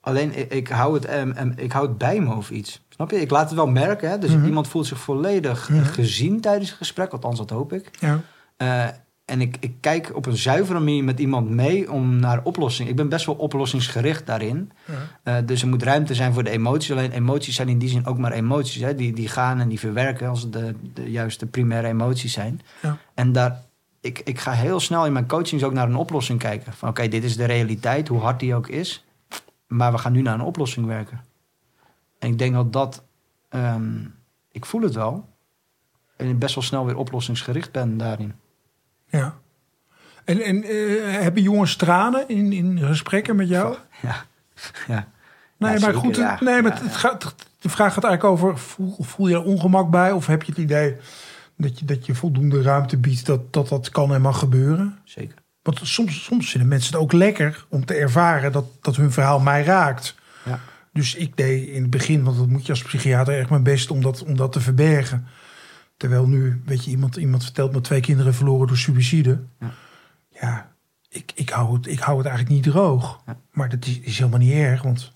[0.00, 2.86] Alleen, ik, ik hou het, um, ik hou het bij me of iets.
[2.88, 3.20] Snap je?
[3.20, 4.18] Ik laat het wel merken, hè?
[4.18, 4.44] Dus mhm.
[4.44, 5.82] iemand voelt zich volledig mhm.
[5.82, 7.12] gezien tijdens het gesprek.
[7.12, 7.90] Althans, dat hoop ik.
[7.98, 8.20] Ja.
[8.58, 8.88] Uh,
[9.28, 12.88] en ik, ik kijk op een zuivere manier met iemand mee om naar oplossing.
[12.88, 14.72] Ik ben best wel oplossingsgericht daarin.
[15.24, 15.38] Ja.
[15.40, 16.90] Uh, dus er moet ruimte zijn voor de emoties.
[16.90, 18.82] Alleen emoties zijn in die zin ook maar emoties.
[18.82, 18.94] Hè?
[18.94, 22.60] Die, die gaan en die verwerken als de, de juiste primaire emoties zijn.
[22.82, 22.96] Ja.
[23.14, 23.60] En daar,
[24.00, 26.72] ik, ik ga heel snel in mijn coachings ook naar een oplossing kijken.
[26.72, 29.04] Van oké, dit is de realiteit, hoe hard die ook is.
[29.66, 31.20] Maar we gaan nu naar een oplossing werken.
[32.18, 33.04] En ik denk dat dat...
[33.50, 34.14] Um,
[34.52, 35.28] ik voel het wel.
[36.16, 38.34] En ik best wel snel weer oplossingsgericht ben daarin.
[39.08, 39.34] Ja.
[40.24, 43.76] En, en uh, hebben jongens tranen in, in gesprekken met jou?
[44.02, 44.24] Ja.
[44.88, 45.08] ja.
[45.56, 46.40] Nee, maar goed.
[46.40, 50.12] Nee, maar het gaat, de vraag gaat eigenlijk over: voel, voel je er ongemak bij?
[50.12, 50.96] Of heb je het idee
[51.56, 54.98] dat je, dat je voldoende ruimte biedt dat, dat dat kan en mag gebeuren?
[55.04, 55.36] Zeker.
[55.62, 59.40] Want soms, soms vinden mensen het ook lekker om te ervaren dat, dat hun verhaal
[59.40, 60.14] mij raakt.
[60.44, 60.60] Ja.
[60.92, 63.90] Dus ik deed in het begin, want dat moet je als psychiater echt mijn best
[63.90, 65.26] om dat, om dat te verbergen.
[65.98, 69.40] Terwijl nu, weet je, iemand, iemand vertelt me twee kinderen verloren door suïcide.
[69.60, 69.70] Ja,
[70.28, 70.72] ja
[71.08, 73.22] ik, ik, hou het, ik hou het eigenlijk niet droog.
[73.50, 75.12] Maar dat is, is, helemaal niet erg, want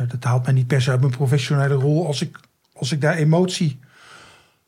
[0.00, 2.40] uh, dat haalt mij niet per se uit mijn professionele rol als ik,
[2.72, 3.80] als ik daar emotie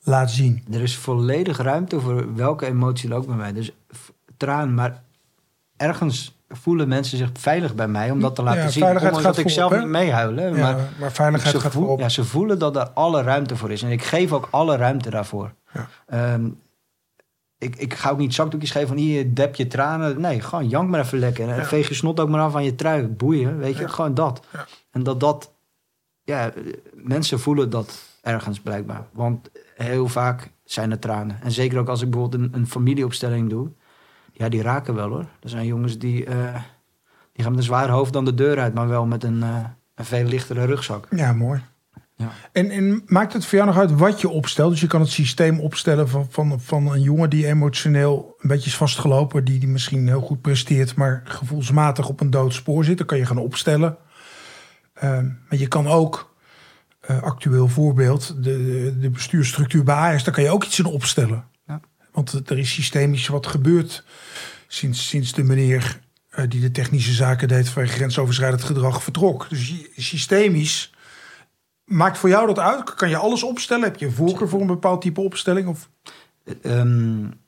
[0.03, 0.65] laat zien.
[0.71, 3.53] Er is volledig ruimte voor welke emotie ook bij mij.
[3.53, 3.73] Dus
[4.37, 5.03] traan, maar
[5.77, 8.83] ergens voelen mensen zich veilig bij mij om dat te laten ja, zien.
[8.83, 10.57] Veiligheid gaat ik zelf niet meehuilen.
[10.57, 11.99] Ja, maar, maar veiligheid gaat voorop.
[11.99, 13.83] Ja, ze voelen dat er alle ruimte voor is.
[13.83, 15.53] En ik geef ook alle ruimte daarvoor.
[15.73, 16.33] Ja.
[16.35, 16.61] Um,
[17.59, 20.21] ik, ik ga ook niet zakdoekjes geven van hier, dep je tranen.
[20.21, 21.49] Nee, gewoon jank maar even lekker.
[21.49, 23.07] En veeg je snot ook maar af aan je trui.
[23.07, 23.89] Boeien, weet je.
[23.89, 24.47] Gewoon dat.
[24.91, 25.53] En dat dat...
[26.23, 26.53] Ja,
[26.93, 29.07] mensen voelen dat ergens blijkbaar.
[29.13, 31.39] Want heel vaak zijn er tranen.
[31.43, 33.69] En zeker ook als ik bijvoorbeeld een, een familieopstelling doe
[34.37, 35.27] ja, die raken wel hoor.
[35.41, 36.55] Er zijn jongens die, uh,
[37.33, 39.65] die gaan met een zwaar hoofd dan de deur uit, maar wel met een, uh,
[39.95, 41.07] een veel lichtere rugzak.
[41.11, 41.63] Ja, mooi.
[42.17, 42.31] Ja.
[42.53, 44.71] En, en maakt het voor jou nog uit wat je opstelt?
[44.71, 48.69] Dus je kan het systeem opstellen van, van, van een jongen die emotioneel een beetje
[48.69, 52.99] is vastgelopen, die, die misschien heel goed presteert, maar gevoelsmatig op een dood spoor zit.
[52.99, 53.97] Dan kan je gaan opstellen.
[54.97, 56.35] Uh, maar je kan ook,
[57.11, 61.45] uh, actueel voorbeeld, de, de bestuursstructuur bij Ajax, daar kan je ook iets in opstellen.
[62.15, 64.05] Want er is systemisch wat gebeurd
[64.67, 66.01] sinds, sinds de meneer
[66.39, 69.49] uh, die de technische zaken deed van grensoverschrijdend gedrag vertrok.
[69.49, 70.93] Dus systemisch
[71.85, 72.95] maakt voor jou dat uit?
[72.95, 73.85] Kan je alles opstellen?
[73.85, 75.69] Heb je voorkeur voor een bepaald type opstelling?
[75.69, 75.91] Of?
[76.63, 77.44] Um,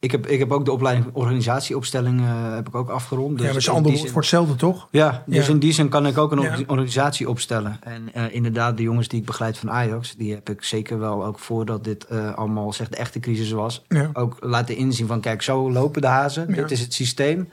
[0.00, 3.30] ik heb, ik heb ook de opleiding organisatieopstelling uh, heb ik ook afgerond.
[3.30, 4.88] Dus ja, maar is ander woord voor hetzelfde, toch?
[4.90, 7.78] Ja, dus in die zin kan ik ook een organisatie opstellen.
[7.82, 10.16] En uh, inderdaad, de jongens die ik begeleid van Ajax...
[10.16, 13.84] die heb ik zeker wel ook voordat dit uh, allemaal zeg, de echte crisis was...
[14.12, 16.52] ook laten inzien van kijk, zo lopen de hazen.
[16.52, 17.48] Dit is het systeem.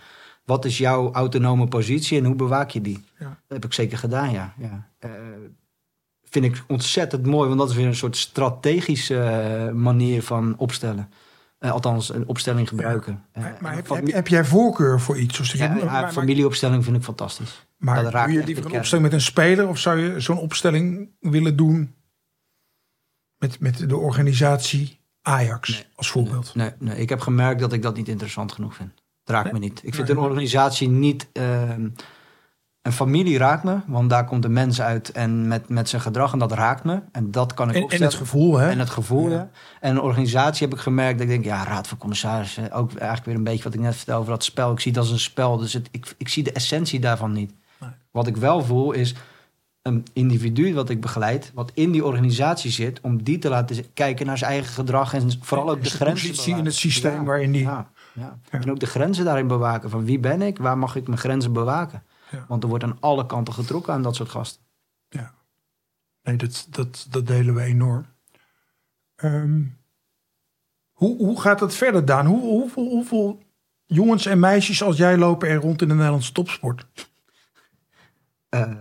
[0.45, 3.03] Wat is jouw autonome positie en hoe bewaak je die?
[3.19, 4.53] Dat heb ik zeker gedaan, ja.
[4.57, 4.87] ja.
[6.23, 11.09] vind ik ontzettend mooi, want dat is weer een soort strategische manier van opstellen.
[11.65, 13.25] Uh, althans, een opstelling gebruiken.
[13.37, 15.35] Uh, maar heb, heb, heb, jij voorkeur voor iets?
[15.35, 17.67] Zoals ja, maar, familieopstelling vind ik fantastisch.
[17.77, 19.67] Maar dat doe je liever een opstelling met een speler...
[19.67, 21.95] of zou je zo'n opstelling willen doen
[23.37, 26.55] met, met de organisatie Ajax als voorbeeld?
[26.55, 28.91] Nee, nee, ik heb gemerkt dat ik dat niet interessant genoeg vind.
[29.23, 29.81] Het raakt me niet.
[29.83, 31.29] Ik vind een organisatie niet...
[31.33, 31.75] Uh,
[32.85, 36.33] een familie raakt me, want daar komt de mens uit en met, met zijn gedrag
[36.33, 37.01] en dat raakt me.
[37.11, 38.69] En dat kan ik en, En het gevoel, hè?
[38.69, 39.49] En het gevoel, ja.
[39.79, 43.25] En een organisatie heb ik gemerkt dat ik denk, ja, raad van commissarissen, ook eigenlijk
[43.25, 44.71] weer een beetje wat ik net vertelde over dat spel.
[44.71, 47.53] Ik zie het als een spel, dus het, ik, ik zie de essentie daarvan niet.
[47.79, 47.89] Nee.
[48.11, 49.15] Wat ik wel voel is
[49.81, 54.25] een individu wat ik begeleid, wat in die organisatie zit, om die te laten kijken
[54.25, 56.57] naar zijn eigen gedrag en vooral ook de, de grenzen.
[56.57, 57.61] in het systeem waarin die.
[57.61, 58.37] Ja, ja.
[58.49, 59.89] En ook de grenzen daarin bewaken.
[59.89, 62.03] Van wie ben ik, waar mag ik mijn grenzen bewaken?
[62.47, 64.63] Want er wordt aan alle kanten getrokken aan dat soort gasten.
[65.09, 65.33] Ja,
[66.21, 68.05] nee, dat, dat, dat delen we enorm.
[69.15, 69.77] Um,
[70.91, 72.25] hoe, hoe gaat het verder, Daan?
[72.25, 73.43] Hoe, hoeveel, hoeveel
[73.85, 77.09] jongens en meisjes als jij lopen er rond in de Nederlandse topsport?
[78.49, 78.71] Uh,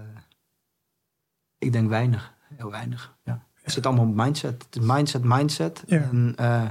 [1.58, 2.32] ik denk weinig.
[2.54, 3.16] Heel weinig.
[3.24, 3.46] Ja.
[3.54, 4.62] Het zit allemaal op mindset.
[4.62, 5.82] Het is mindset, mindset.
[5.86, 6.00] Ja.
[6.00, 6.68] En, uh,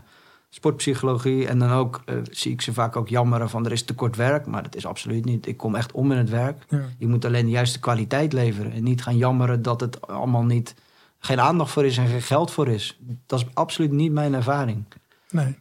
[0.53, 1.47] sportpsychologie.
[1.47, 4.45] En dan ook uh, zie ik ze vaak ook jammeren van er is tekort werk.
[4.45, 5.47] Maar dat is absoluut niet.
[5.47, 6.65] Ik kom echt om in het werk.
[6.97, 8.71] Je moet alleen de juiste kwaliteit leveren.
[8.71, 10.75] En niet gaan jammeren dat het allemaal niet
[11.19, 12.99] geen aandacht voor is en geen geld voor is.
[13.25, 14.85] Dat is absoluut niet mijn ervaring.
[15.29, 15.55] Nee.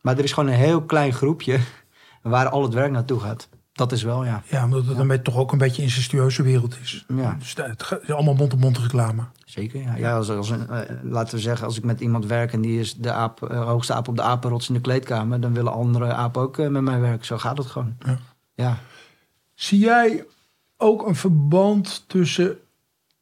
[0.00, 1.58] Maar er is gewoon een heel klein groepje
[2.22, 3.48] waar al het werk naartoe gaat.
[3.74, 4.42] Dat is wel, ja.
[4.46, 7.04] Ja, omdat het dan toch ook een beetje een incestueuze wereld is.
[7.08, 7.36] Ja.
[7.38, 9.22] Dus het gaat- het is allemaal mond-op-mond reclame.
[9.44, 9.94] Zeker, ja.
[9.96, 12.80] ja als, als een, eh, laten we zeggen, als ik met iemand werk en die
[12.80, 16.12] is de aap, eh, hoogste aap op de apenrots in de kleedkamer, dan willen andere
[16.12, 17.26] apen ook eh, met mij werken.
[17.26, 17.96] Zo gaat het gewoon.
[18.04, 18.18] Ja.
[18.54, 18.78] Ja.
[19.54, 20.24] Zie jij
[20.76, 22.56] ook een verband tussen,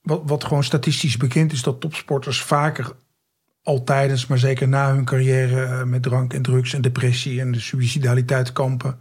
[0.03, 2.93] wat, wat gewoon statistisch bekend is, dat topsporters vaker
[3.63, 7.53] al tijdens, maar zeker na hun carrière eh, met drank en drugs en depressie en
[7.53, 8.99] de suicidaliteit kampen.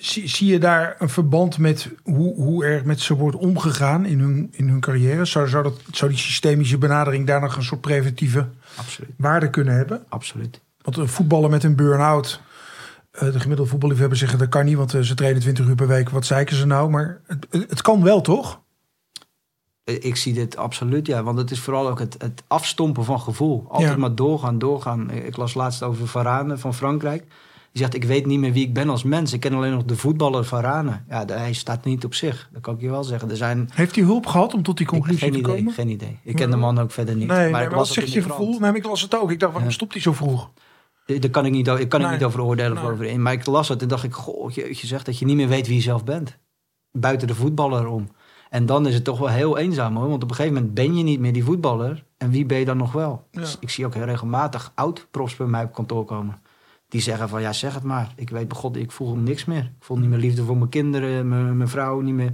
[0.00, 4.18] Zie, zie je daar een verband met hoe, hoe er met ze wordt omgegaan in
[4.20, 5.24] hun, in hun carrière?
[5.24, 9.10] Zou, zou, dat, zou die systemische benadering daar nog een soort preventieve Absoluut.
[9.16, 10.04] waarde kunnen hebben?
[10.08, 10.60] Absoluut.
[10.82, 12.40] Want een voetballer met een burn-out.
[13.10, 15.86] eh, de gemiddelde voetballiefhebber zeggen dat kan niet, want eh, ze trainen 20 uur per
[15.88, 16.10] week.
[16.10, 16.90] Wat zeiken ze nou?
[16.90, 18.60] Maar het, het kan wel, toch?
[19.84, 21.22] Eh, Ik zie dit absoluut, ja.
[21.22, 23.66] Want het is vooral ook het, het afstompen van gevoel.
[23.68, 23.96] Altijd Ja.
[23.96, 25.10] maar doorgaan, doorgaan.
[25.10, 27.24] Ik las laatst over Varane van Frankrijk.
[27.76, 29.32] Die zegt, ik weet niet meer wie ik ben als mens.
[29.32, 31.00] Ik ken alleen nog de voetballer Varane.
[31.08, 32.48] Ja, de- hij staat niet op zich.
[32.52, 33.30] Dat kan ik je wel zeggen.
[33.30, 33.70] Er zijn...
[33.72, 35.72] Heeft hij hulp gehad om tot die conclusie te idee, komen?
[35.72, 36.18] geen idee.
[36.24, 37.28] Ik ken de man ook verder niet.
[37.28, 38.32] Nee, maar ik zegt je krant.
[38.34, 38.58] gevoel?
[38.58, 39.30] Nee, ik las het ook.
[39.30, 39.74] Ik dacht, waarom Ja.
[39.76, 40.50] stopt hij zo vroeg?
[41.06, 43.20] Daar kan ik niet, ik kan ik niet over oordelen of over.
[43.20, 45.48] Maar ik las het en dacht ik, goh, je, je zegt dat je niet meer
[45.48, 46.38] weet wie je zelf bent.
[46.92, 48.08] Buiten de voetballer om.
[48.50, 50.08] En dan is het toch wel heel eenzaam hoor.
[50.08, 52.04] Want op een gegeven moment ben je niet meer die voetballer.
[52.18, 53.26] En wie ben je dan nog wel?
[53.30, 53.40] Ja.
[53.40, 56.40] Dus ik zie ook heel regelmatig oud-profs bij mij op kantoor komen.
[56.88, 58.12] Die zeggen van, ja zeg het maar.
[58.16, 59.62] Ik weet bij God, ik voel niks meer.
[59.62, 62.32] Ik voel niet meer liefde voor mijn kinderen, mijn, mijn vrouw, niet meer.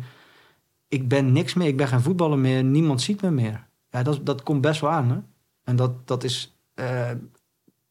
[0.88, 2.64] Ik ben niks meer, ik ben geen voetballer meer.
[2.64, 3.66] Niemand ziet me meer.
[3.90, 5.18] Ja, dat, dat komt best wel aan hè.
[5.64, 7.10] En dat, dat is eh,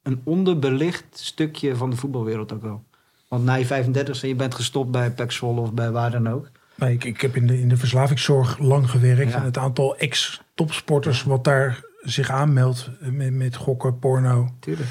[0.03, 2.83] een onderbelicht stukje van de voetbalwereld ook wel.
[3.27, 6.29] Want na je 35 e je bent gestopt bij Pek Zwolle of bij waar dan
[6.29, 6.49] ook.
[6.75, 9.31] Nee, ik, ik heb in de, in de verslavingszorg lang gewerkt.
[9.31, 9.37] Ja.
[9.37, 14.89] En het aantal ex-topsporters wat daar zich aanmeldt met, met gokken, porno, Tuurlijk.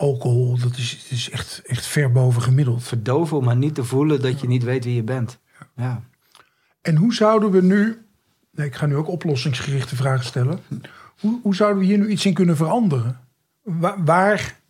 [0.00, 0.58] Alcohol.
[0.58, 2.82] Dat is, is echt, echt ver boven gemiddeld.
[2.82, 5.38] Verdoven om maar niet te voelen dat je niet weet wie je bent.
[5.76, 6.02] Ja.
[6.82, 8.04] En hoe zouden we nu...
[8.50, 10.60] Nee, ik ga nu ook oplossingsgerichte vragen stellen.
[11.20, 13.20] Hoe, hoe zouden we hier nu iets in kunnen veranderen?
[13.62, 14.60] Waar, waar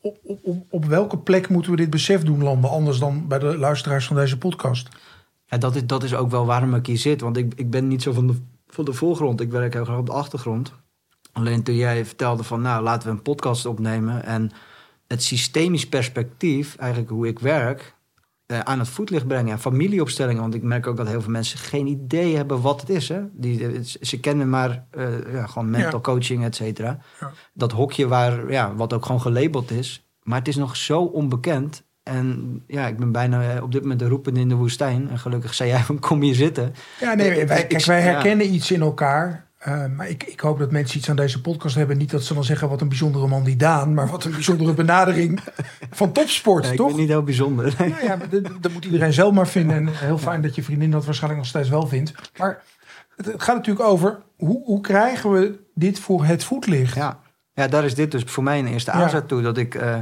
[0.00, 2.70] op, op, op, op welke plek moeten we dit besef doen landen?
[2.70, 4.88] Anders dan bij de luisteraars van deze podcast.
[5.46, 7.20] Ja, dat, is, dat is ook wel waarom ik hier zit.
[7.20, 8.34] Want ik, ik ben niet zo van de,
[8.66, 9.40] van de voorgrond.
[9.40, 10.72] Ik werk heel graag op de achtergrond.
[11.32, 14.24] Alleen toen jij vertelde van, nou, laten we een podcast opnemen.
[14.24, 14.50] En
[15.10, 17.94] het systemisch perspectief, eigenlijk hoe ik werk,
[18.46, 19.52] eh, aan het voetlicht brengen.
[19.52, 20.40] En familieopstellingen.
[20.42, 23.08] Want ik merk ook dat heel veel mensen geen idee hebben wat het is.
[23.08, 23.20] Hè?
[23.32, 26.00] Die, eh, ze- kennen maar eh, ja, gewoon mental Ja.
[26.00, 26.98] coaching, et cetera.
[27.20, 27.30] Ja.
[27.52, 30.04] Dat hokje waar, ja, wat ook gewoon gelabeld is.
[30.22, 31.82] Maar het is nog zo onbekend.
[32.02, 35.10] En ja, ik ben bijna op dit moment de roepende in de woestijn.
[35.10, 36.74] En gelukkig zei jij van kom hier zitten.
[37.00, 39.49] Ja, nee, wij, kijk, wij herkennen iets in elkaar.
[39.60, 41.96] Eh, maar ik, ik hoop dat mensen iets aan deze podcast hebben.
[41.98, 43.94] Niet dat ze dan zeggen wat een bijzondere man die Daan.
[43.94, 45.40] Maar wat een bijzondere benadering
[45.90, 46.88] van topsport, Ja, ik toch?
[46.88, 47.74] ben niet heel bijzonder.
[47.78, 48.18] Nou ja,
[48.60, 49.76] dat, moet iedereen zelf maar vinden.
[49.76, 52.12] En heel fijn dat je vriendin dat waarschijnlijk nog steeds wel vindt.
[52.38, 52.62] Maar
[53.16, 56.94] het, het gaat natuurlijk over hoe, hoe krijgen we dit voor het voetlicht?
[56.94, 57.18] Ja.
[57.52, 58.96] ja, daar is dit dus voor mij een eerste Ja.
[58.96, 59.42] aanzet toe.
[59.42, 59.98] Dat ik, eh,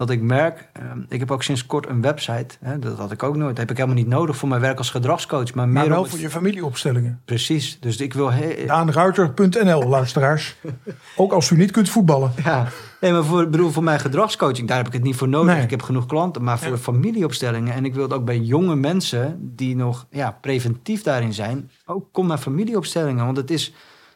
[0.00, 2.56] dat ik merk, eh, ik heb ook sinds kort een website.
[2.60, 3.48] Hè, dat had ik ook nooit.
[3.48, 5.54] Dat heb ik helemaal niet nodig voor mijn werk als gedragscoach.
[5.54, 7.20] Maar, maar meer wel het- voor je familieopstellingen.
[7.24, 7.78] Precies.
[7.80, 8.32] Dus ik wil...
[8.32, 10.56] he- Daanruiter.nl, luisteraars.
[11.16, 12.32] Ook als u niet kunt voetballen.
[12.44, 12.66] Ja,
[13.00, 15.54] nee, maar voor, bedoel, voor mijn gedragscoaching, daar heb ik het niet voor nodig.
[15.54, 15.62] Nee.
[15.62, 16.76] Ik heb genoeg klanten, maar voor Ja.
[16.76, 17.74] familieopstellingen.
[17.74, 21.70] En ik wil het ook bij jonge mensen die nog ja, preventief daarin zijn.
[21.86, 23.24] Ook kom naar familieopstellingen.
[23.24, 23.72] Want het is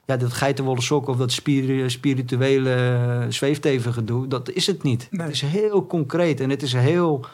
[0.07, 4.27] ja, dat geitenwolle sok of dat spiri- spirituele zweeftevengedoe.
[4.29, 5.09] Dat is het niet.
[5.11, 5.27] Nee.
[5.27, 7.25] Het is heel concreet en het is heel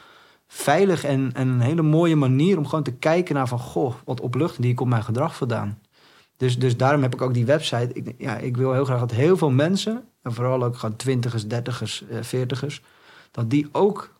[0.47, 3.59] veilig en, en een hele mooie manier om gewoon te kijken naar van...
[3.59, 5.79] goh, wat opluchtend, die komt mijn gedrag vandaan.
[6.37, 7.91] Dus, dus daarom heb ik ook die website.
[7.93, 11.47] Ik, ja, ik wil heel graag dat heel veel mensen, en vooral ook gewoon twintigers,
[11.49, 12.83] dertigers, eh, veertigers,
[13.31, 14.15] dat die ook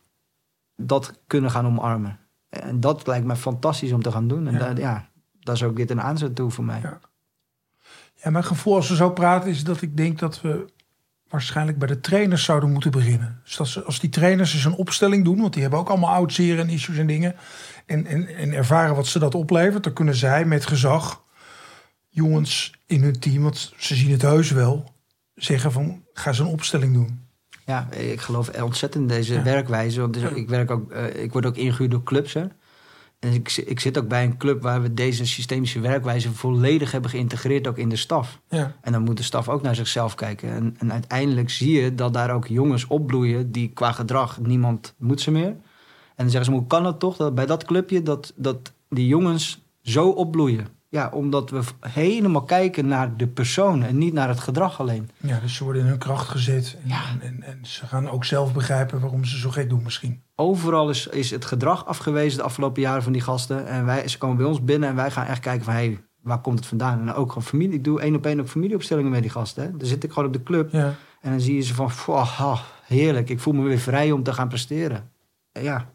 [0.75, 2.19] dat kunnen gaan omarmen.
[2.49, 4.47] En dat lijkt mij fantastisch om te gaan doen.
[4.47, 4.69] En Ja.
[4.69, 6.79] ja, ja daar is ook dit een aanzet toe voor mij.
[6.81, 6.99] Ja.
[8.23, 10.65] Ja, mijn gevoel als we zo praten is dat ik denk dat we
[11.29, 13.41] waarschijnlijk bij de trainers zouden moeten beginnen.
[13.43, 16.13] Dus dat ze, als die trainers eens een opstelling doen, want die hebben ook allemaal
[16.13, 17.35] oud zeer en issues en dingen.
[17.85, 21.23] En, en, en ervaren wat ze dat oplevert, dan kunnen zij met gezag
[22.09, 24.93] jongens in hun team, want ze zien het heus wel,
[25.35, 27.19] zeggen van ga ze een opstelling doen.
[27.65, 29.43] Ja, ik geloof ontzettend in deze Ja.
[29.43, 30.01] werkwijze.
[30.01, 32.33] Want dus ik, werk ook, eh, ik word ook ingehuurd door clubs.
[32.33, 32.45] Hè?
[33.21, 37.09] En ik, ik zit ook bij een club waar we deze systemische werkwijze volledig hebben
[37.09, 38.39] geïntegreerd, ook in de staf.
[38.49, 40.49] Ja, En dan moet de staf ook naar zichzelf kijken.
[40.49, 45.21] En, en uiteindelijk zie je dat daar ook jongens opbloeien die qua gedrag niemand moet
[45.21, 45.45] ze meer.
[45.45, 49.07] En dan zeggen ze, hoe kan het toch dat bij dat clubje dat, dat die
[49.07, 50.67] jongens zo opbloeien?
[50.91, 55.09] Ja, omdat we helemaal kijken naar de persoon en niet naar het gedrag alleen.
[55.17, 56.77] Ja, dus ze worden in hun kracht gezet.
[56.83, 57.01] En, Ja.
[57.11, 60.21] en, en, en ze gaan ook zelf begrijpen waarom ze zo gek doen misschien.
[60.35, 63.67] Overal is, is het gedrag afgewezen de afgelopen jaren van die gasten.
[63.67, 65.73] En wij, ze komen bij ons binnen en wij gaan echt kijken van...
[65.73, 66.99] hé, hey, waar komt het vandaan?
[67.07, 67.75] En ook gewoon familie.
[67.77, 69.63] Ik doe één op één ook familieopstellingen met die gasten.
[69.63, 69.77] Hè.
[69.77, 71.87] Dan zit ik gewoon op de club Ja, en dan zie je ze van...
[71.87, 75.09] "Pff, ah, heerlijk, ik voel me weer vrij om te gaan presteren.
[75.51, 75.89] En ja,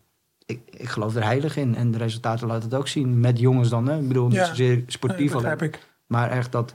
[0.47, 1.75] ik, ik geloof er heilig in.
[1.77, 3.21] En de resultaten laten het ook zien.
[3.21, 3.99] Met jongens dan, hè.
[3.99, 4.45] Ik bedoel, niet Ja.
[4.47, 5.59] zozeer nee, sportief alleen.
[5.61, 5.87] ik.
[6.07, 6.75] Maar echt dat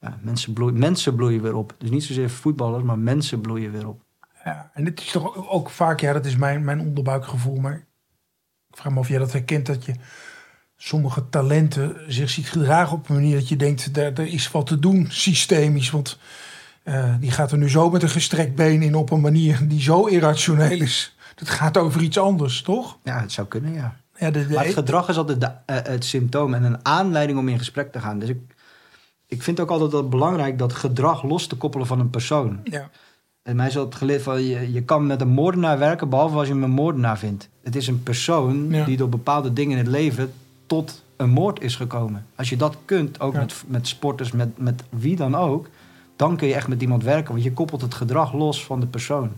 [0.00, 1.74] ja, mensen, bloeien, mensen bloeien weer op.
[1.78, 4.02] Dus niet zozeer voetballers, maar mensen bloeien weer op.
[4.44, 7.56] Ja, en dit is toch ook- ook vaak, ja, dat is mijn, mijn onderbuikgevoel.
[7.56, 7.74] Maar
[8.70, 9.94] ik vraag me of jij dat herkent, dat je
[10.76, 14.66] sommige talenten zich ziet gedragen op een manier dat je denkt, daar, er is wat
[14.66, 15.90] te doen systemisch.
[15.90, 16.18] Want
[16.82, 19.80] eh, die gaat er nu zo met een gestrekt been in op een manier die
[19.82, 21.15] zo irrationeel is.
[21.36, 22.98] Dat gaat over iets anders, toch?
[23.02, 23.96] Ja, het zou kunnen, ja.
[24.18, 27.38] Ja, de, de- Maar het gedrag is altijd de, eh, het symptoom en een aanleiding
[27.38, 28.18] om in gesprek te gaan.
[28.18, 28.38] Dus ik,
[29.26, 32.60] ik vind ook altijd dat belangrijk dat gedrag los te koppelen van een persoon.
[32.64, 32.90] ja,
[33.42, 36.46] En mij is altijd geleerd van je, je kan met een moordenaar werken, behalve als
[36.46, 37.48] je hem een moordenaar vindt.
[37.62, 38.84] Het is een persoon Ja.
[38.84, 40.32] die door bepaalde dingen in het leven
[40.66, 42.26] tot een moord is gekomen.
[42.34, 43.38] Als je dat kunt, ook Ja.
[43.40, 45.68] met, met sporters, met, met wie dan ook,
[46.16, 47.32] dan kun je echt met iemand werken.
[47.32, 49.30] Want je koppelt het gedrag los van de persoon.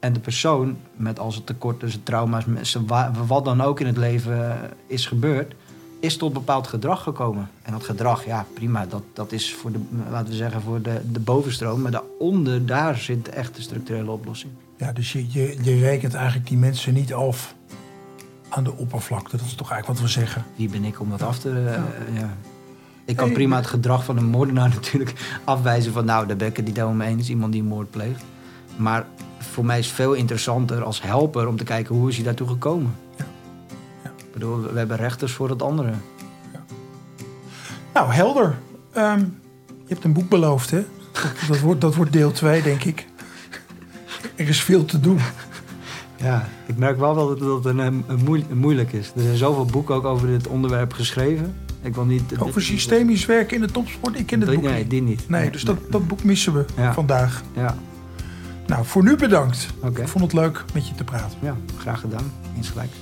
[0.00, 2.86] En de persoon, met al zijn tekorten, zijn trauma's, zijn
[3.26, 5.54] wat dan ook in het leven eh, is gebeurd,
[6.00, 7.50] is tot bepaald gedrag gekomen.
[7.62, 9.78] En dat gedrag, ja, prima, dat, dat is voor de,
[10.10, 11.80] laten we zeggen, voor de, de bovenstroom.
[11.80, 14.52] Maar daaronder, daar zit de echte structurele oplossing.
[14.76, 17.54] ja, dus je, je, je rekent eigenlijk die mensen niet af
[18.48, 19.36] aan de oppervlakte.
[19.36, 20.44] Dat is toch eigenlijk wat we zeggen.
[20.56, 21.50] Wie ben ik om dat af te...
[21.50, 22.36] eh, ja.
[23.04, 26.04] Ik kan prima het gedrag van een moordenaar natuurlijk afwijzen van...
[26.04, 28.24] nou, daar ben ik het niet helemaal mee eens, iemand die een moord pleegt.
[28.76, 29.06] Maar
[29.52, 32.94] voor mij is veel interessanter als helper om te kijken hoe is hij daartoe gekomen.
[33.18, 33.24] Ja.
[34.04, 34.10] Ja.
[34.16, 35.92] Ik bedoel, we hebben rechters voor het andere.
[37.94, 38.54] Nou, helder.
[38.92, 39.18] Ehm,
[39.66, 40.84] je hebt een boek beloofd, hè?
[41.48, 43.06] Dat, wordt, dat wordt deel 2, denk ik.
[44.34, 45.18] Er is veel te doen.
[46.16, 49.12] Ja, ik merk wel dat het, dat het een, een moeil- een moeilijk is.
[49.16, 51.54] Er zijn zoveel boeken ook over dit onderwerp geschreven.
[51.82, 52.22] Ik wil niet...
[52.38, 54.18] Over systemisch werken in de topsport.
[54.18, 54.90] Ik ken het boek Nee, niet.
[54.90, 55.28] die niet.
[55.28, 56.92] Nee, dus dat, dat boek missen we Ja.
[56.92, 57.42] vandaag.
[57.54, 57.76] Ja,
[58.66, 59.68] Nou, voor nu bedankt.
[59.82, 60.00] oké.
[60.00, 61.38] Ik vond het leuk met je te praten.
[61.42, 62.32] Ja, graag gedaan.
[62.56, 62.96] Insgelijks.